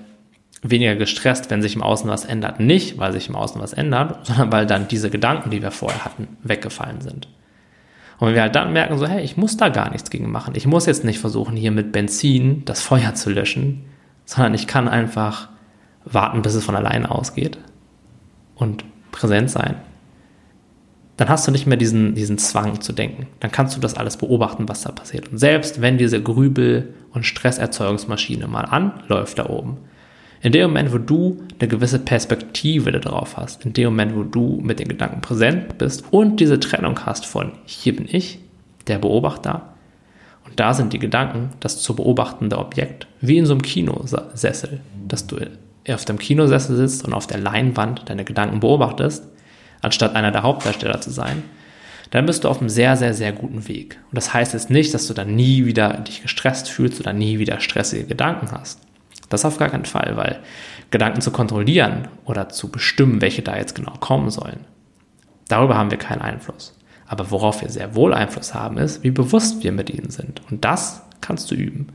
weniger 0.62 0.97
gestresst, 0.97 1.51
wenn 1.51 1.62
sich 1.62 1.77
im 1.77 1.83
Außen 1.83 2.11
was 2.11 2.25
ändert. 2.25 2.61
Nicht, 2.61 2.99
weil 2.99 3.12
sich 3.12 3.29
im 3.29 3.37
Außen 3.37 3.61
was 3.61 3.73
ändert, 3.73 4.27
sondern 4.27 4.53
weil 4.53 4.66
dann 4.66 4.88
diese 4.88 5.11
Gedanken, 5.11 5.51
die 5.51 5.62
wir 5.62 5.71
vorher 5.71 6.05
hatten, 6.05 6.29
weggefallen 6.42 7.01
sind. 7.01 7.29
Und 8.18 8.29
wenn 8.29 8.35
wir 8.35 8.42
halt 8.42 8.57
dann 8.57 8.73
merken, 8.73 8.99
so, 8.99 9.07
hey, 9.07 9.23
ich 9.23 9.37
muss 9.37 9.57
da 9.57 9.68
gar 9.68 9.90
nichts 9.90 10.11
gegen 10.11 10.31
machen. 10.31 10.55
Ich 10.57 10.66
muss 10.66 10.87
jetzt 10.87 11.05
nicht 11.05 11.21
versuchen, 11.21 11.57
hier 11.57 11.71
mit 11.71 11.92
Benzin 11.92 12.64
das 12.64 12.81
Feuer 12.81 13.14
zu 13.14 13.31
löschen, 13.31 13.85
sondern 14.25 14.55
ich 14.55 14.66
kann 14.66 14.88
einfach 14.88 15.49
warten, 16.05 16.42
bis 16.42 16.55
es 16.55 16.64
von 16.64 16.75
alleine 16.75 17.11
ausgeht 17.11 17.59
und 18.57 18.85
präsent 19.12 19.51
sein. 19.51 19.77
Dann 21.16 21.29
hast 21.29 21.47
du 21.47 21.53
nicht 21.53 21.66
mehr 21.66 21.77
diesen, 21.77 22.14
diesen 22.14 22.38
Zwang 22.38 22.81
zu 22.81 22.92
denken. 22.92 23.27
Dann 23.40 23.51
kannst 23.51 23.77
du 23.77 23.81
das 23.81 23.94
alles 23.94 24.16
beobachten, 24.16 24.68
was 24.68 24.83
da 24.83 24.92
passiert. 24.92 25.29
Und 25.29 25.38
selbst 25.38 25.81
wenn 25.81 25.99
diese 25.99 26.23
Grübel- 26.23 26.94
und 27.12 27.25
Stresserzeugungsmaschine 27.25 28.47
mal 28.47 28.62
anläuft 28.62 29.38
da 29.38 29.49
oben, 29.49 29.79
in 30.40 30.53
dem 30.53 30.70
Moment, 30.70 30.92
wo 30.92 30.98
du 30.98 31.42
eine 31.59 31.68
gewisse 31.68 31.98
Perspektive 31.98 32.92
darauf 32.92 33.37
hast, 33.37 33.64
in 33.64 33.72
dem 33.72 33.87
Moment, 33.87 34.14
wo 34.14 34.22
du 34.22 34.61
mit 34.62 34.79
den 34.79 34.88
Gedanken 34.88 35.20
präsent 35.20 35.79
bist 35.79 36.05
und 36.11 36.38
diese 36.38 36.61
Trennung 36.61 37.07
hast 37.07 37.27
von 37.27 37.53
hier 37.64 37.96
bin 37.96 38.07
ich, 38.09 38.38
der 38.87 38.98
Beobachter, 38.98 39.74
und 40.44 40.59
da 40.59 40.72
sind 40.72 40.92
die 40.92 40.98
Gedanken, 40.98 41.51
das 41.61 41.83
zu 41.83 41.94
beobachtende 41.94 42.59
Objekt, 42.59 43.07
wie 43.20 43.37
in 43.37 43.46
so 43.46 43.53
einem 43.53 43.62
Kinosessel, 43.62 44.81
dass 45.07 45.27
du 45.27 45.37
auf 45.88 46.05
dem 46.05 46.18
Kinosessel 46.18 46.77
sitzt 46.77 47.05
und 47.05 47.12
auf 47.12 47.27
der 47.27 47.38
Leinwand 47.38 48.03
deine 48.07 48.24
Gedanken 48.24 48.61
beobachtest, 48.61 49.24
anstatt 49.83 50.16
einer 50.16 50.33
der 50.33 50.42
Hauptdarsteller 50.42 51.01
zu 51.01 51.11
sein, 51.11 51.42
dann 52.11 52.24
bist 52.24 52.44
du 52.44 52.48
auf 52.48 52.61
einem 52.61 52.70
sehr, 52.70 52.96
sehr, 52.96 53.12
sehr 53.12 53.33
guten 53.33 53.68
Weg. 53.68 53.98
Und 54.11 54.16
das 54.16 54.33
heißt 54.33 54.55
jetzt 54.55 54.70
nicht, 54.70 54.94
dass 54.94 55.07
du 55.07 55.14
dann 55.14 55.35
nie 55.37 55.66
wieder 55.66 55.92
dich 55.98 56.22
gestresst 56.22 56.70
fühlst 56.70 57.01
oder 57.01 57.12
nie 57.12 57.38
wieder 57.38 57.61
stressige 57.61 58.05
Gedanken 58.05 58.51
hast. 58.51 58.81
Das 59.29 59.45
auf 59.45 59.59
gar 59.59 59.69
keinen 59.69 59.85
Fall, 59.85 60.17
weil 60.17 60.41
Gedanken 60.91 61.21
zu 61.21 61.31
kontrollieren 61.31 62.09
oder 62.25 62.49
zu 62.49 62.71
bestimmen, 62.71 63.21
welche 63.21 63.43
da 63.43 63.57
jetzt 63.57 63.75
genau 63.75 63.93
kommen 64.01 64.31
sollen, 64.31 64.64
darüber 65.49 65.77
haben 65.77 65.91
wir 65.91 65.99
keinen 65.99 66.23
Einfluss. 66.23 66.75
Aber 67.07 67.31
worauf 67.31 67.62
wir 67.62 67.71
sehr 67.71 67.95
wohl 67.95 68.12
Einfluss 68.12 68.55
haben, 68.55 68.79
ist, 68.79 69.03
wie 69.03 69.11
bewusst 69.11 69.62
wir 69.62 69.73
mit 69.73 69.91
ihnen 69.91 70.11
sind. 70.11 70.43
Und 70.51 70.64
das 70.64 71.03
kannst 71.21 71.51
du 71.51 71.55
üben. 71.55 71.88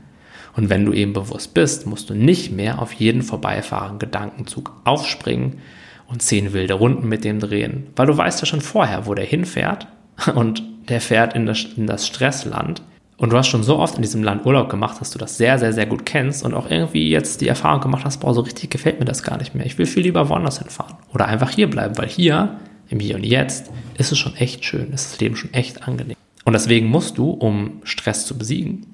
Und 0.56 0.70
wenn 0.70 0.84
du 0.84 0.92
eben 0.92 1.12
bewusst 1.12 1.54
bist, 1.54 1.86
musst 1.86 2.10
du 2.10 2.14
nicht 2.14 2.52
mehr 2.52 2.80
auf 2.80 2.92
jeden 2.92 3.22
vorbeifahrenden 3.22 3.98
Gedankenzug 3.98 4.72
aufspringen 4.84 5.60
und 6.06 6.22
zehn 6.22 6.52
wilde 6.52 6.74
Runden 6.74 7.08
mit 7.08 7.24
dem 7.24 7.40
drehen, 7.40 7.88
weil 7.96 8.06
du 8.06 8.16
weißt 8.16 8.40
ja 8.40 8.46
schon 8.46 8.60
vorher, 8.60 9.06
wo 9.06 9.14
der 9.14 9.24
hinfährt 9.24 9.88
und 10.34 10.62
der 10.88 11.00
fährt 11.00 11.34
in 11.34 11.46
das, 11.46 11.64
in 11.76 11.86
das 11.86 12.06
Stressland 12.06 12.82
und 13.24 13.30
du 13.30 13.38
hast 13.38 13.48
schon 13.48 13.62
so 13.62 13.78
oft 13.78 13.96
in 13.96 14.02
diesem 14.02 14.22
Land 14.22 14.44
Urlaub 14.44 14.68
gemacht, 14.68 15.00
dass 15.00 15.10
du 15.10 15.18
das 15.18 15.38
sehr, 15.38 15.58
sehr, 15.58 15.72
sehr 15.72 15.86
gut 15.86 16.04
kennst 16.04 16.44
und 16.44 16.52
auch 16.52 16.70
irgendwie 16.70 17.08
jetzt 17.08 17.40
die 17.40 17.48
Erfahrung 17.48 17.80
gemacht 17.80 18.04
hast, 18.04 18.18
boah, 18.18 18.34
so 18.34 18.42
richtig 18.42 18.68
gefällt 18.68 18.98
mir 18.98 19.06
das 19.06 19.22
gar 19.22 19.38
nicht 19.38 19.54
mehr. 19.54 19.64
Ich 19.64 19.78
will 19.78 19.86
viel 19.86 20.02
lieber 20.02 20.28
woanders 20.28 20.58
hinfahren. 20.58 20.96
Oder 21.14 21.26
einfach 21.26 21.48
hier 21.48 21.70
bleiben, 21.70 21.96
weil 21.96 22.06
hier, 22.06 22.60
im 22.90 23.00
Hier 23.00 23.16
und 23.16 23.24
Jetzt, 23.24 23.70
ist 23.96 24.12
es 24.12 24.18
schon 24.18 24.36
echt 24.36 24.66
schön, 24.66 24.92
ist 24.92 25.12
das 25.12 25.20
Leben 25.20 25.36
schon 25.36 25.54
echt 25.54 25.88
angenehm. 25.88 26.18
Und 26.44 26.52
deswegen 26.52 26.88
musst 26.88 27.16
du, 27.16 27.30
um 27.30 27.80
Stress 27.84 28.26
zu 28.26 28.36
besiegen, 28.36 28.84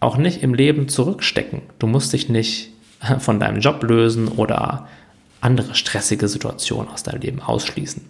auch 0.00 0.16
nicht 0.16 0.42
im 0.42 0.54
Leben 0.54 0.88
zurückstecken. 0.88 1.62
Du 1.78 1.86
musst 1.86 2.12
dich 2.12 2.28
nicht 2.28 2.72
von 3.20 3.38
deinem 3.38 3.60
Job 3.60 3.84
lösen 3.84 4.26
oder 4.26 4.88
andere 5.40 5.76
stressige 5.76 6.26
Situationen 6.26 6.90
aus 6.90 7.04
deinem 7.04 7.20
Leben 7.20 7.40
ausschließen. 7.40 8.02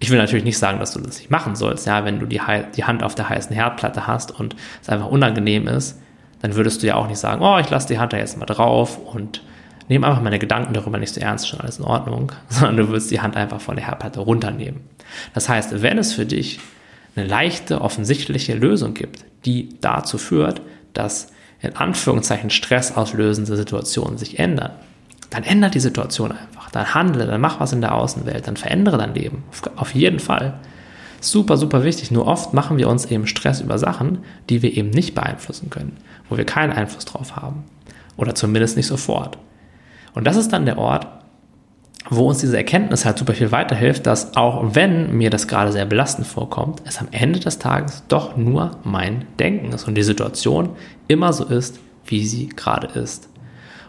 Ich 0.00 0.10
will 0.10 0.18
natürlich 0.18 0.44
nicht 0.44 0.58
sagen, 0.58 0.78
dass 0.78 0.92
du 0.92 1.00
das 1.00 1.18
nicht 1.18 1.30
machen 1.30 1.56
sollst. 1.56 1.86
Ja, 1.86 2.04
wenn 2.04 2.20
du 2.20 2.26
die, 2.26 2.40
die 2.76 2.84
Hand 2.84 3.02
auf 3.02 3.14
der 3.14 3.28
heißen 3.28 3.54
Herdplatte 3.54 4.06
hast 4.06 4.38
und 4.38 4.54
es 4.80 4.88
einfach 4.88 5.08
unangenehm 5.08 5.66
ist, 5.66 6.00
dann 6.40 6.54
würdest 6.54 6.82
du 6.82 6.86
ja 6.86 6.94
auch 6.94 7.08
nicht 7.08 7.18
sagen, 7.18 7.42
oh, 7.42 7.58
ich 7.58 7.68
lasse 7.68 7.88
die 7.88 7.98
Hand 7.98 8.12
da 8.12 8.16
jetzt 8.16 8.38
mal 8.38 8.46
drauf 8.46 8.98
und 8.98 9.42
nehme 9.88 10.06
einfach 10.06 10.22
meine 10.22 10.38
Gedanken 10.38 10.72
darüber 10.72 10.98
nicht 10.98 11.14
so 11.14 11.20
ernst, 11.20 11.48
schon 11.48 11.60
alles 11.60 11.78
in 11.78 11.84
Ordnung, 11.84 12.32
sondern 12.48 12.76
du 12.76 12.88
würdest 12.88 13.10
die 13.10 13.20
Hand 13.20 13.36
einfach 13.36 13.60
von 13.60 13.76
der 13.76 13.86
Herdplatte 13.86 14.20
runternehmen. 14.20 14.80
Das 15.34 15.48
heißt, 15.48 15.82
wenn 15.82 15.98
es 15.98 16.12
für 16.12 16.26
dich 16.26 16.60
eine 17.16 17.26
leichte, 17.26 17.80
offensichtliche 17.80 18.54
Lösung 18.54 18.94
gibt, 18.94 19.24
die 19.44 19.70
dazu 19.80 20.18
führt, 20.18 20.60
dass 20.92 21.32
in 21.60 21.74
Anführungszeichen 21.74 22.50
stressauslösende 22.50 23.56
Situationen 23.56 24.18
sich 24.18 24.38
ändern, 24.38 24.72
dann 25.30 25.42
ändert 25.42 25.74
die 25.74 25.80
Situation 25.80 26.32
einfach. 26.32 26.70
Dann 26.70 26.94
handle, 26.94 27.26
dann 27.26 27.40
mach 27.40 27.60
was 27.60 27.72
in 27.72 27.80
der 27.80 27.94
Außenwelt, 27.94 28.46
dann 28.46 28.56
verändere 28.56 28.98
dein 28.98 29.14
Leben. 29.14 29.44
Auf 29.76 29.94
jeden 29.94 30.20
Fall. 30.20 30.54
Super, 31.20 31.56
super 31.56 31.84
wichtig. 31.84 32.10
Nur 32.10 32.26
oft 32.26 32.54
machen 32.54 32.78
wir 32.78 32.88
uns 32.88 33.06
eben 33.06 33.26
Stress 33.26 33.60
über 33.60 33.78
Sachen, 33.78 34.18
die 34.48 34.62
wir 34.62 34.76
eben 34.76 34.90
nicht 34.90 35.14
beeinflussen 35.14 35.68
können, 35.70 35.96
wo 36.28 36.36
wir 36.36 36.44
keinen 36.44 36.72
Einfluss 36.72 37.04
drauf 37.04 37.36
haben. 37.36 37.64
Oder 38.16 38.34
zumindest 38.34 38.76
nicht 38.76 38.86
sofort. 38.86 39.38
Und 40.14 40.26
das 40.26 40.36
ist 40.36 40.52
dann 40.52 40.66
der 40.66 40.78
Ort, 40.78 41.06
wo 42.10 42.28
uns 42.28 42.38
diese 42.38 42.56
Erkenntnis 42.56 43.04
halt 43.04 43.18
super 43.18 43.34
viel 43.34 43.52
weiterhilft, 43.52 44.06
dass 44.06 44.36
auch 44.36 44.74
wenn 44.74 45.16
mir 45.16 45.30
das 45.30 45.46
gerade 45.46 45.72
sehr 45.72 45.84
belastend 45.84 46.26
vorkommt, 46.26 46.82
es 46.86 46.98
am 46.98 47.08
Ende 47.10 47.40
des 47.40 47.58
Tages 47.58 48.04
doch 48.08 48.36
nur 48.36 48.78
mein 48.84 49.26
Denken 49.38 49.72
ist 49.72 49.86
und 49.86 49.94
die 49.94 50.02
Situation 50.02 50.70
immer 51.06 51.32
so 51.32 51.44
ist, 51.44 51.80
wie 52.06 52.26
sie 52.26 52.48
gerade 52.48 52.86
ist. 52.98 53.28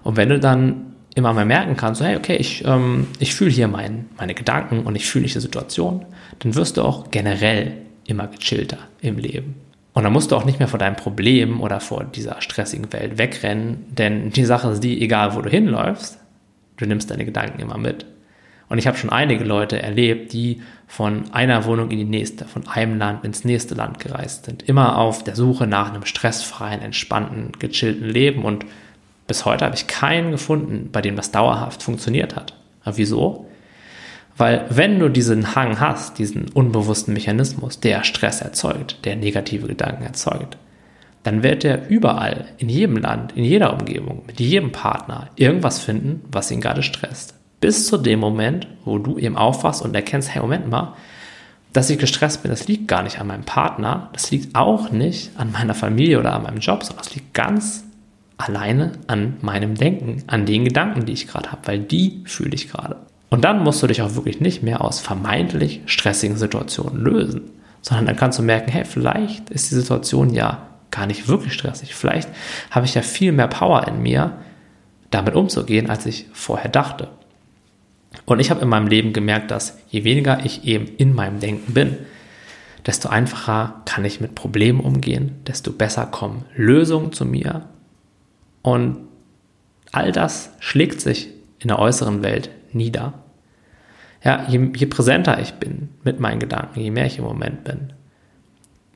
Und 0.04 0.17
wenn 0.17 0.30
du 0.30 0.39
dann 0.39 0.88
immer 1.15 1.34
mal 1.34 1.45
merken 1.45 1.76
kannst, 1.76 2.00
so, 2.00 2.06
hey, 2.06 2.15
okay, 2.15 2.36
ich, 2.36 2.63
ähm, 2.65 3.08
ich 3.19 3.34
fühle 3.34 3.52
hier 3.52 3.67
mein, 3.67 4.06
meine 4.17 4.34
Gedanken 4.34 4.82
und 4.82 4.95
ich 4.95 5.06
fühle 5.06 5.26
die 5.26 5.39
Situation, 5.39 6.06
dann 6.39 6.56
wirst 6.56 6.78
du 6.78 6.84
auch 6.84 7.12
generell 7.12 7.74
immer 8.06 8.28
gechillter 8.28 8.78
im 9.02 9.17
Leben. 9.17 9.56
Und 9.93 10.04
dann 10.04 10.13
musst 10.13 10.32
du 10.32 10.36
auch 10.36 10.45
nicht 10.45 10.60
mehr 10.60 10.67
vor 10.67 10.80
deinem 10.80 10.95
Problem 10.95 11.62
oder 11.62 11.80
vor 11.80 12.04
dieser 12.04 12.41
stressigen 12.41 12.91
Welt 12.93 13.17
wegrennen, 13.17 13.86
denn 13.89 14.30
die 14.30 14.45
Sache 14.45 14.69
ist 14.69 14.84
die, 14.84 15.02
egal 15.02 15.36
wo 15.36 15.41
du 15.41 15.50
hinläufst, 15.50 16.19
du 16.78 16.86
nimmst 16.86 17.12
deine 17.12 17.26
Gedanken 17.26 17.60
immer 17.60 17.78
mit. 17.78 18.06
Und 18.69 18.78
ich 18.78 18.86
habe 18.86 18.98
schon 18.98 19.10
einige 19.10 19.43
Leute 19.43 19.82
erlebt, 19.82 20.32
die 20.32 20.62
von 20.88 21.24
einer 21.34 21.65
Wohnung 21.65 21.89
in 21.89 21.98
die 21.98 22.06
nächste, 22.06 22.45
von 22.45 22.67
einem 22.67 23.00
Land 23.00 23.26
ins 23.26 23.43
nächste 23.43 23.74
Land 23.74 24.00
gereist 24.00 24.45
sind, 24.45 24.62
immer 24.63 25.00
auf 25.00 25.24
der 25.24 25.36
Suche 25.36 25.65
nach 25.65 25.89
einem 25.89 26.06
stressfreien, 26.06 26.82
entspannten, 26.82 27.52
gechillten 27.58 28.08
Leben 28.08 28.45
und 28.45 28.65
bis 29.29 29.45
heute 29.45 29.63
habe 29.63 29.75
ich 29.75 29.87
keinen 29.87 30.31
gefunden, 30.31 30.89
bei 30.91 30.99
dem 30.99 31.15
das 31.15 31.31
dauerhaft 31.31 31.81
funktioniert 31.81 32.35
hat. 32.35 32.55
Aber 32.83 32.97
wieso? 32.97 33.45
Weil 34.35 34.65
wenn 34.69 34.99
du 34.99 35.09
diesen 35.09 35.55
Hang 35.55 35.79
hast, 35.79 36.17
diesen 36.17 36.49
unbewussten 36.49 37.13
Mechanismus, 37.13 37.79
der 37.79 38.03
Stress 38.03 38.41
erzeugt, 38.41 39.05
der 39.05 39.15
negative 39.15 39.67
Gedanken 39.67 40.03
erzeugt, 40.03 40.57
dann 41.23 41.43
wird 41.43 41.63
er 41.63 41.89
überall, 41.89 42.45
in 42.57 42.69
jedem 42.69 42.97
Land, 42.97 43.33
in 43.35 43.43
jeder 43.43 43.73
Umgebung, 43.73 44.23
mit 44.25 44.39
jedem 44.39 44.71
Partner 44.71 45.29
irgendwas 45.35 45.79
finden, 45.79 46.21
was 46.31 46.49
ihn 46.51 46.61
gerade 46.61 46.83
stresst. 46.83 47.35
Bis 47.61 47.85
zu 47.87 47.97
dem 47.97 48.19
Moment, 48.19 48.67
wo 48.85 48.97
du 48.97 49.17
eben 49.17 49.37
aufwachst 49.37 49.81
und 49.81 49.93
erkennst, 49.93 50.33
hey, 50.33 50.41
Moment 50.41 50.69
mal, 50.69 50.95
dass 51.73 51.89
ich 51.89 51.99
gestresst 51.99 52.41
bin, 52.41 52.49
das 52.49 52.67
liegt 52.67 52.87
gar 52.87 53.03
nicht 53.03 53.19
an 53.19 53.27
meinem 53.27 53.43
Partner, 53.43 54.09
das 54.13 54.31
liegt 54.31 54.55
auch 54.55 54.89
nicht 54.89 55.31
an 55.37 55.51
meiner 55.51 55.75
Familie 55.75 56.19
oder 56.19 56.33
an 56.33 56.43
meinem 56.43 56.59
Job, 56.59 56.83
sondern 56.83 57.03
das 57.03 57.13
liegt 57.13 57.33
ganz 57.33 57.83
alleine 58.39 58.93
an 59.08 59.38
meinem 59.41 59.75
Denken, 59.75 60.23
an 60.28 60.45
den 60.45 60.63
Gedanken, 60.63 61.06
die 61.06 61.13
ich 61.13 61.28
gerade 61.28 61.52
habe, 61.52 61.67
weil 61.67 61.80
die 61.80 62.23
fühle 62.25 62.56
ich 62.56 62.71
gerade. 62.71 62.95
Und 63.30 63.43
dann 63.43 63.63
musst 63.63 63.84
du 63.84 63.88
dich 63.88 64.02
auch 64.02 64.15
wirklich 64.15 64.39
nicht 64.39 64.63
mehr 64.63 64.84
aus 64.84 64.99
vermeintlich 64.99 65.82
stressigen 65.86 66.38
Situationen 66.38 67.04
lösen, 67.04 67.52
sondern 67.82 68.08
dann 68.08 68.15
kannst 68.15 68.39
du 68.39 68.43
merken, 68.43 68.71
hey, 68.71 68.86
vielleicht 68.86 69.49
ist 69.49 69.69
die 69.69 69.75
Situation 69.75 70.34
ja 70.34 70.67
gar 70.89 71.06
nicht 71.06 71.28
wirklich 71.28 71.54
stressig. 71.54 71.93
Vielleicht 71.93 72.30
habe 72.71 72.86
ich 72.86 72.95
ja 72.95 73.02
viel 73.02 73.34
mehr 73.34 73.47
Power 73.47 73.88
in 73.88 74.02
mir, 74.02 74.38
damit 75.12 75.36
umzugehen, 75.36 75.89
als 75.89 76.06
ich 76.06 76.28
vorher 76.32 76.71
dachte. 76.71 77.10
Und 78.25 78.39
ich 78.39 78.49
habe 78.49 78.62
in 78.62 78.69
meinem 78.69 78.88
Leben 78.88 79.12
gemerkt, 79.12 79.52
dass 79.52 79.78
je 79.89 80.04
weniger 80.06 80.45
ich 80.45 80.63
eben 80.63 80.88
in 80.97 81.13
meinem 81.13 81.39
Denken 81.39 81.73
bin, 81.73 81.97
desto 82.86 83.10
einfacher 83.10 83.82
kann 83.86 84.06
ich 84.06 84.21
mit 84.21 84.34
Problemen 84.34 84.80
umgehen, 84.80 85.41
desto 85.45 85.71
besser 85.71 86.06
kommen 86.06 86.45
Lösungen 86.56 87.12
zu 87.12 87.25
mir 87.25 87.65
und 88.62 88.98
all 89.91 90.12
das 90.12 90.52
schlägt 90.60 91.02
sich 91.02 91.30
in 91.60 91.69
der 91.69 91.80
äußeren 91.80 92.24
Welt 92.24 92.50
nieder. 92.72 93.13
Ja, 94.24 94.45
je, 94.48 94.69
je 94.76 94.86
präsenter 94.86 95.39
ich 95.39 95.54
bin 95.54 95.89
mit 96.04 96.19
meinen 96.19 96.39
Gedanken, 96.39 96.80
je 96.80 96.91
mehr 96.91 97.06
ich 97.06 97.17
im 97.17 97.24
Moment 97.24 97.63
bin 97.63 97.93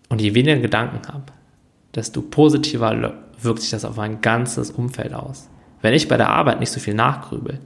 und 0.10 0.22
je 0.22 0.36
weniger 0.36 0.60
Gedanken 0.60 1.08
habe, 1.08 1.32
desto 1.96 2.22
positiver 2.22 3.14
wirkt 3.40 3.62
sich 3.62 3.72
das 3.72 3.86
auf 3.86 3.96
mein 3.96 4.22
ganzes 4.22 4.72
Umfeld 4.72 5.14
aus. 5.14 5.50
Wenn 5.82 5.94
ich 5.94 6.08
bei 6.08 6.18
der 6.18 6.30
Arbeit 6.30 6.60
nicht 6.60 6.72
so 6.72 6.80
viel 6.80 6.94
nachgrübel, 6.94 7.60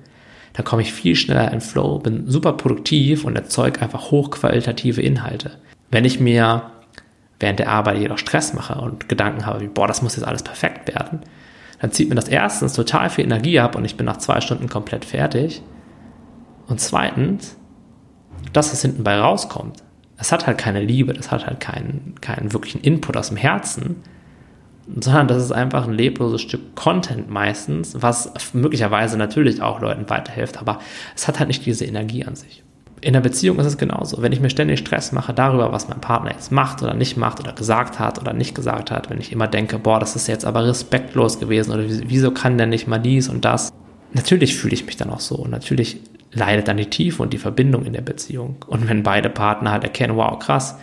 dann 0.54 0.66
komme 0.66 0.82
ich 0.82 0.94
viel 0.94 1.16
schneller 1.16 1.52
in 1.52 1.62
Flow, 1.62 2.00
bin 2.00 2.28
super 2.28 2.54
produktiv 2.54 3.26
und 3.26 3.36
erzeuge 3.36 3.82
einfach 3.82 4.12
hochqualitative 4.12 5.02
Inhalte. 5.02 5.52
Wenn 5.92 6.06
ich 6.06 6.20
mir 6.20 6.72
während 7.40 7.60
der 7.60 7.70
Arbeit 7.70 8.00
jedoch 8.00 8.18
Stress 8.18 8.54
mache 8.54 8.82
und 8.82 9.08
Gedanken 9.10 9.46
habe 9.46 9.62
wie, 9.62 9.68
boah, 9.68 9.88
das 9.88 10.02
muss 10.02 10.16
jetzt 10.16 10.26
alles 10.26 10.42
perfekt 10.42 10.88
werden, 10.88 11.20
dann 11.80 11.92
zieht 11.92 12.10
mir 12.10 12.16
das 12.16 12.28
erstens 12.28 12.74
total 12.74 13.10
viel 13.10 13.26
Energie 13.26 13.60
ab 13.60 13.76
und 13.76 13.86
ich 13.86 13.98
bin 13.98 14.06
nach 14.06 14.18
zwei 14.18 14.42
Stunden 14.42 14.68
komplett 14.68 15.06
fertig. 15.06 15.62
Und 16.68 16.82
zweitens, 16.82 17.56
das, 18.54 18.72
was 18.72 18.82
hinten 18.82 19.04
bei 19.04 19.18
rauskommt, 19.20 19.84
das 20.18 20.32
hat 20.32 20.48
halt 20.48 20.58
keine 20.58 20.82
Liebe, 20.82 21.14
das 21.14 21.32
hat 21.32 21.46
halt 21.46 21.60
keinen, 21.60 22.16
keinen 22.22 22.52
wirklichen 22.54 22.82
Input 22.82 23.16
aus 23.16 23.30
dem 23.30 23.38
Herzen, 23.38 23.98
sondern 25.00 25.28
das 25.28 25.44
ist 25.44 25.52
einfach 25.52 25.88
ein 25.88 25.94
lebloses 25.94 26.42
Stück 26.42 26.76
Content 26.76 27.30
meistens, 27.30 27.96
was 28.02 28.32
möglicherweise 28.54 29.18
natürlich 29.18 29.62
auch 29.62 29.82
Leuten 29.82 30.10
weiterhilft, 30.10 30.58
aber 30.60 30.80
es 31.16 31.28
hat 31.28 31.40
halt 31.40 31.50
nicht 31.50 31.66
diese 31.66 31.86
Energie 31.86 32.26
an 32.26 32.36
sich 32.36 32.64
in 33.02 33.14
der 33.14 33.22
Beziehung 33.22 33.60
ist 33.60 33.68
es 33.68 33.78
genauso. 33.78 34.22
Wenn 34.22 34.32
ich 34.32 34.40
mir 34.40 34.50
ständig 34.50 34.80
Stress 34.80 35.12
mache 35.12 35.34
darüber, 35.34 35.72
was 35.72 35.88
mein 35.88 36.02
Partner 36.02 36.32
jetzt 36.32 36.52
macht 36.52 36.82
oder 36.82 36.94
nicht 36.94 37.16
macht 37.16 37.40
oder 37.40 37.54
gesagt 37.54 38.00
hat 38.00 38.20
oder 38.20 38.34
nicht 38.34 38.56
gesagt 38.56 38.92
hat, 38.92 39.10
wenn 39.10 39.20
ich 39.20 39.32
immer 39.32 39.48
denke, 39.48 39.78
boah, 39.78 40.00
das 40.00 40.16
ist 40.16 40.28
jetzt 40.28 40.46
aber 40.46 40.66
respektlos 40.66 41.40
gewesen 41.40 41.72
oder 41.72 41.84
wieso 41.88 42.32
kann 42.32 42.58
der 42.58 42.68
nicht 42.68 42.88
mal 42.88 42.98
dies 42.98 43.30
und 43.30 43.46
das, 43.46 43.72
natürlich 44.14 44.56
fühle 44.58 44.74
ich 44.74 44.86
mich 44.86 44.98
dann 44.98 45.12
auch 45.12 45.20
so 45.20 45.36
und 45.36 45.52
natürlich 45.52 46.00
leidet 46.32 46.68
dann 46.68 46.78
die 46.78 46.90
Tiefe 46.90 47.22
und 47.22 47.34
die 47.34 47.38
Verbindung 47.38 47.86
in 47.86 47.94
der 47.94 48.02
Beziehung. 48.02 48.58
Und 48.68 48.90
wenn 48.90 49.04
beide 49.04 49.30
Partner 49.30 49.72
halt 49.72 49.84
erkennen, 49.84 50.18
wow, 50.18 50.38
krass, 50.38 50.78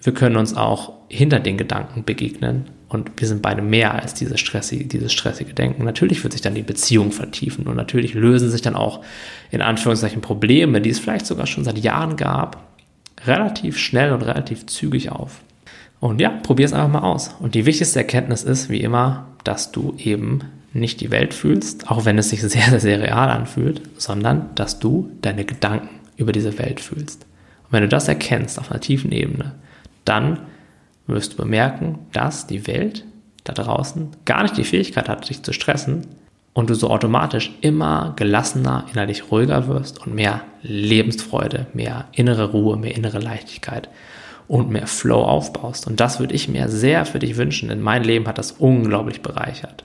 wir 0.00 0.14
können 0.14 0.36
uns 0.36 0.56
auch 0.56 0.94
hinter 1.08 1.40
den 1.40 1.58
Gedanken 1.58 2.04
begegnen 2.04 2.66
und 2.90 3.12
wir 3.18 3.28
sind 3.28 3.40
beide 3.40 3.62
mehr 3.62 3.94
als 3.94 4.14
dieses 4.14 4.40
stressige, 4.40 4.84
dieses 4.84 5.12
stressige 5.12 5.54
Denken. 5.54 5.84
Natürlich 5.84 6.22
wird 6.24 6.32
sich 6.32 6.42
dann 6.42 6.56
die 6.56 6.62
Beziehung 6.62 7.12
vertiefen 7.12 7.66
und 7.68 7.76
natürlich 7.76 8.14
lösen 8.14 8.50
sich 8.50 8.62
dann 8.62 8.74
auch 8.74 9.04
in 9.52 9.62
Anführungszeichen 9.62 10.20
Probleme, 10.20 10.80
die 10.80 10.90
es 10.90 10.98
vielleicht 10.98 11.24
sogar 11.24 11.46
schon 11.46 11.62
seit 11.64 11.78
Jahren 11.78 12.16
gab, 12.16 12.66
relativ 13.24 13.78
schnell 13.78 14.12
und 14.12 14.22
relativ 14.22 14.66
zügig 14.66 15.12
auf. 15.12 15.40
Und 16.00 16.20
ja, 16.20 16.30
probier 16.30 16.66
es 16.66 16.72
einfach 16.72 17.00
mal 17.00 17.08
aus. 17.08 17.36
Und 17.38 17.54
die 17.54 17.64
wichtigste 17.64 18.00
Erkenntnis 18.00 18.42
ist, 18.42 18.70
wie 18.70 18.80
immer, 18.80 19.28
dass 19.44 19.70
du 19.70 19.94
eben 19.98 20.40
nicht 20.72 21.00
die 21.00 21.12
Welt 21.12 21.32
fühlst, 21.32 21.90
auch 21.90 22.04
wenn 22.04 22.18
es 22.18 22.30
sich 22.30 22.40
sehr, 22.40 22.70
sehr, 22.70 22.80
sehr 22.80 23.00
real 23.00 23.30
anfühlt, 23.30 23.82
sondern 23.98 24.50
dass 24.56 24.80
du 24.80 25.12
deine 25.22 25.44
Gedanken 25.44 26.00
über 26.16 26.32
diese 26.32 26.58
Welt 26.58 26.80
fühlst. 26.80 27.22
Und 27.64 27.72
wenn 27.72 27.82
du 27.82 27.88
das 27.88 28.08
erkennst 28.08 28.58
auf 28.58 28.72
einer 28.72 28.80
tiefen 28.80 29.12
Ebene, 29.12 29.54
dann 30.04 30.40
wirst 31.06 31.34
du 31.34 31.36
bemerken, 31.38 31.98
dass 32.12 32.46
die 32.46 32.66
Welt 32.66 33.04
da 33.44 33.52
draußen 33.52 34.08
gar 34.24 34.42
nicht 34.42 34.56
die 34.56 34.64
Fähigkeit 34.64 35.08
hat, 35.08 35.28
dich 35.28 35.42
zu 35.42 35.52
stressen 35.52 36.06
und 36.52 36.70
du 36.70 36.74
so 36.74 36.90
automatisch 36.90 37.52
immer 37.60 38.12
gelassener, 38.16 38.84
innerlich 38.92 39.30
ruhiger 39.30 39.66
wirst 39.68 40.04
und 40.06 40.14
mehr 40.14 40.42
Lebensfreude, 40.62 41.66
mehr 41.72 42.06
innere 42.12 42.50
Ruhe, 42.50 42.76
mehr 42.76 42.94
innere 42.94 43.18
Leichtigkeit 43.18 43.88
und 44.48 44.68
mehr 44.70 44.86
Flow 44.86 45.22
aufbaust. 45.22 45.86
Und 45.86 46.00
das 46.00 46.18
würde 46.18 46.34
ich 46.34 46.48
mir 46.48 46.68
sehr 46.68 47.06
für 47.06 47.20
dich 47.20 47.36
wünschen, 47.36 47.68
denn 47.68 47.80
mein 47.80 48.02
Leben 48.02 48.26
hat 48.26 48.38
das 48.38 48.52
unglaublich 48.52 49.22
bereichert. 49.22 49.84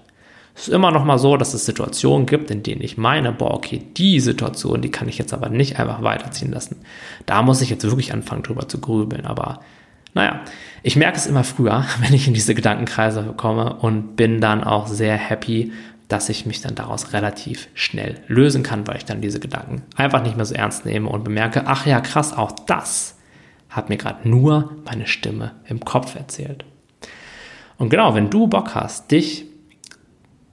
Es 0.55 0.69
ist 0.69 0.73
immer 0.73 0.91
noch 0.91 1.03
mal 1.03 1.19
so, 1.19 1.35
dass 1.35 1.53
es 1.53 1.65
Situationen 1.65 2.25
gibt, 2.25 2.49
in 2.49 2.63
denen 2.63 2.81
ich 2.81 2.97
meine, 2.97 3.33
boah, 3.33 3.53
okay, 3.53 3.81
die 3.97 4.21
Situation, 4.21 4.81
die 4.81 4.89
kann 4.89 5.09
ich 5.09 5.17
jetzt 5.17 5.33
aber 5.33 5.49
nicht 5.49 5.79
einfach 5.79 6.01
weiterziehen 6.01 6.51
lassen. 6.51 6.77
Da 7.25 7.41
muss 7.41 7.61
ich 7.61 7.69
jetzt 7.69 7.83
wirklich 7.83 8.13
anfangen, 8.13 8.41
drüber 8.41 8.67
zu 8.67 8.79
grübeln. 8.79 9.25
Aber 9.25 9.59
naja, 10.15 10.41
ich 10.81 10.95
merke 10.95 11.17
es 11.17 11.27
immer 11.27 11.43
früher, 11.43 11.85
wenn 11.99 12.13
ich 12.13 12.27
in 12.27 12.33
diese 12.33 12.55
Gedankenkreise 12.55 13.33
komme 13.37 13.75
und 13.75 14.15
bin 14.15 14.41
dann 14.41 14.63
auch 14.63 14.87
sehr 14.87 15.15
happy, 15.15 15.71
dass 16.07 16.29
ich 16.29 16.45
mich 16.45 16.61
dann 16.61 16.75
daraus 16.75 17.13
relativ 17.13 17.67
schnell 17.73 18.21
lösen 18.27 18.63
kann, 18.63 18.87
weil 18.87 18.97
ich 18.97 19.05
dann 19.05 19.21
diese 19.21 19.39
Gedanken 19.39 19.83
einfach 19.95 20.23
nicht 20.23 20.35
mehr 20.35 20.45
so 20.45 20.53
ernst 20.53 20.85
nehme 20.85 21.09
und 21.09 21.23
bemerke, 21.23 21.63
ach 21.65 21.85
ja, 21.85 21.99
krass, 21.99 22.35
auch 22.35 22.51
das 22.51 23.17
hat 23.69 23.89
mir 23.89 23.97
gerade 23.97 24.27
nur 24.27 24.71
meine 24.85 25.07
Stimme 25.07 25.51
im 25.67 25.79
Kopf 25.81 26.15
erzählt. 26.15 26.63
Und 27.77 27.89
genau, 27.89 28.15
wenn 28.15 28.29
du 28.29 28.47
Bock 28.47 28.75
hast, 28.75 29.11
dich 29.11 29.45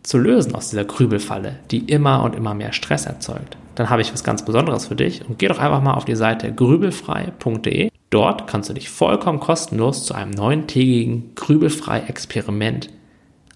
zu 0.03 0.19
lösen 0.19 0.55
aus 0.55 0.71
dieser 0.71 0.85
Grübelfalle, 0.85 1.59
die 1.71 1.81
immer 1.81 2.25
und 2.25 2.35
immer 2.35 2.55
mehr 2.55 2.73
Stress 2.73 3.07
erzeugt, 3.07 3.57
dann 3.75 3.91
habe 3.91 4.03
ich 4.03 4.13
was 4.13 4.25
ganz 4.25 4.45
Besonderes 4.45 4.87
für 4.87 4.97
dich 4.97 5.25
und 5.29 5.39
geh 5.39 5.47
doch 5.47 5.59
einfach 5.59 5.83
mal 5.83 5.95
auf 5.95 6.05
die 6.05 6.17
Seite 6.17 6.53
grübelfrei.de 6.53 7.91
Dort 8.13 8.47
kannst 8.47 8.69
du 8.69 8.75
dich 8.75 8.91
vollkommen 8.91 9.41
kostenlos 9.41 10.05
zu 10.05 10.13
einem 10.13 10.33
neuntägigen 10.33 11.35
Grübelfrei-Experiment 11.35 12.91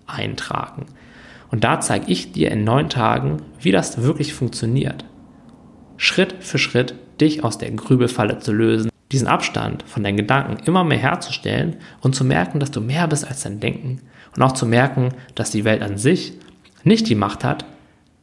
eintragen. 0.07 0.87
Und 1.51 1.63
da 1.63 1.79
zeige 1.81 2.11
ich 2.11 2.33
dir 2.33 2.51
in 2.51 2.65
neun 2.65 2.89
Tagen, 2.89 3.43
wie 3.61 3.71
das 3.71 4.03
wirklich 4.03 4.33
funktioniert. 4.33 5.05
Schritt 5.99 6.37
für 6.41 6.57
Schritt 6.57 6.95
dich 7.21 7.45
aus 7.45 7.59
der 7.59 7.71
Grübelfalle 7.71 8.39
zu 8.39 8.55
lösen, 8.55 8.89
diesen 9.13 9.29
Abstand 9.29 9.85
von 9.87 10.03
deinen 10.03 10.17
Gedanken 10.17 10.65
immer 10.65 10.85
mehr 10.85 10.99
herzustellen 10.99 11.77
und 12.01 12.15
zu 12.15 12.25
merken, 12.25 12.59
dass 12.59 12.71
du 12.71 12.81
mehr 12.81 13.07
bist 13.09 13.29
als 13.29 13.43
dein 13.43 13.61
Denken 13.61 14.01
und 14.35 14.43
auch 14.43 14.53
zu 14.53 14.65
merken, 14.65 15.11
dass 15.35 15.51
die 15.51 15.65
Welt 15.67 15.83
an 15.83 15.99
sich 15.99 16.33
nicht 16.83 17.11
die 17.11 17.15
Macht 17.15 17.45
hat, 17.45 17.67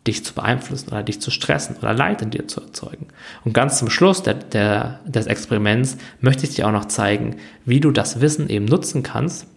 dich 0.07 0.25
zu 0.25 0.33
beeinflussen 0.33 0.89
oder 0.89 1.03
dich 1.03 1.21
zu 1.21 1.31
stressen 1.31 1.77
oder 1.77 1.93
Leid 1.93 2.21
in 2.21 2.29
dir 2.29 2.47
zu 2.47 2.61
erzeugen. 2.61 3.07
Und 3.45 3.53
ganz 3.53 3.79
zum 3.79 3.89
Schluss 3.89 4.23
der, 4.23 4.33
der, 4.35 4.99
des 5.05 5.27
Experiments 5.27 5.97
möchte 6.19 6.45
ich 6.45 6.55
dir 6.55 6.67
auch 6.67 6.71
noch 6.71 6.85
zeigen, 6.85 7.37
wie 7.65 7.79
du 7.79 7.91
das 7.91 8.19
Wissen 8.19 8.49
eben 8.49 8.65
nutzen 8.65 9.03
kannst, 9.03 9.47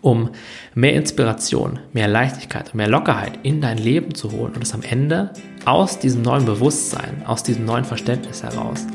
um 0.00 0.30
mehr 0.74 0.94
Inspiration, 0.94 1.80
mehr 1.92 2.08
Leichtigkeit 2.08 2.68
und 2.68 2.76
mehr 2.76 2.88
Lockerheit 2.88 3.38
in 3.42 3.60
dein 3.60 3.78
Leben 3.78 4.14
zu 4.14 4.30
holen 4.32 4.54
und 4.54 4.62
es 4.62 4.74
am 4.74 4.82
Ende 4.82 5.30
aus 5.64 5.98
diesem 5.98 6.22
neuen 6.22 6.44
Bewusstsein, 6.44 7.24
aus 7.26 7.42
diesem 7.42 7.64
neuen 7.64 7.84
Verständnis 7.84 8.42
heraus 8.42 8.86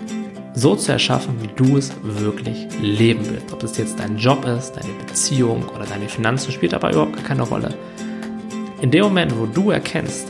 so 0.53 0.75
zu 0.75 0.91
erschaffen, 0.91 1.35
wie 1.41 1.49
du 1.55 1.77
es 1.77 1.93
wirklich 2.03 2.67
leben 2.81 3.25
willst. 3.29 3.53
Ob 3.53 3.63
es 3.63 3.77
jetzt 3.77 3.99
dein 3.99 4.17
Job 4.17 4.45
ist, 4.45 4.73
deine 4.73 4.93
Beziehung 5.05 5.67
oder 5.69 5.85
deine 5.85 6.09
Finanzen, 6.09 6.51
spielt 6.51 6.73
aber 6.73 6.91
überhaupt 6.91 7.23
keine 7.23 7.43
Rolle. 7.43 7.73
In 8.81 8.91
dem 8.91 9.03
Moment, 9.03 9.37
wo 9.37 9.45
du 9.45 9.71
erkennst, 9.71 10.27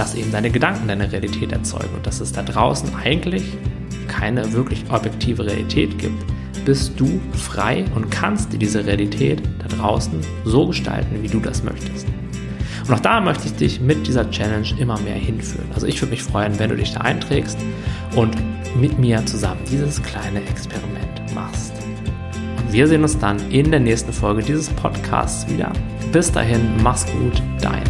dass 0.00 0.14
eben 0.14 0.32
deine 0.32 0.50
Gedanken 0.50 0.88
deine 0.88 1.12
Realität 1.12 1.52
erzeugen 1.52 1.94
und 1.94 2.06
dass 2.06 2.20
es 2.20 2.32
da 2.32 2.42
draußen 2.42 2.90
eigentlich 3.04 3.44
keine 4.08 4.50
wirklich 4.54 4.82
objektive 4.88 5.44
Realität 5.44 5.98
gibt, 5.98 6.24
bist 6.64 6.98
du 6.98 7.20
frei 7.34 7.84
und 7.94 8.10
kannst 8.10 8.50
dir 8.50 8.58
diese 8.58 8.86
Realität 8.86 9.42
da 9.58 9.68
draußen 9.76 10.18
so 10.46 10.66
gestalten, 10.66 11.22
wie 11.22 11.28
du 11.28 11.38
das 11.38 11.62
möchtest. 11.62 12.06
Und 12.88 12.94
auch 12.94 13.00
da 13.00 13.20
möchte 13.20 13.48
ich 13.48 13.56
dich 13.56 13.80
mit 13.82 14.06
dieser 14.06 14.30
Challenge 14.30 14.68
immer 14.78 14.98
mehr 15.00 15.16
hinführen. 15.16 15.68
Also 15.74 15.86
ich 15.86 16.00
würde 16.00 16.12
mich 16.12 16.22
freuen, 16.22 16.58
wenn 16.58 16.70
du 16.70 16.76
dich 16.76 16.94
da 16.94 17.02
einträgst 17.02 17.58
und 18.16 18.34
mit 18.80 18.98
mir 18.98 19.24
zusammen 19.26 19.60
dieses 19.70 20.02
kleine 20.02 20.40
Experiment 20.48 21.34
machst. 21.34 21.74
Und 22.56 22.72
wir 22.72 22.88
sehen 22.88 23.02
uns 23.02 23.18
dann 23.18 23.36
in 23.50 23.70
der 23.70 23.80
nächsten 23.80 24.14
Folge 24.14 24.42
dieses 24.42 24.70
Podcasts 24.70 25.46
wieder. 25.52 25.70
Bis 26.10 26.32
dahin, 26.32 26.62
mach's 26.82 27.04
gut, 27.04 27.42
dein 27.60 27.84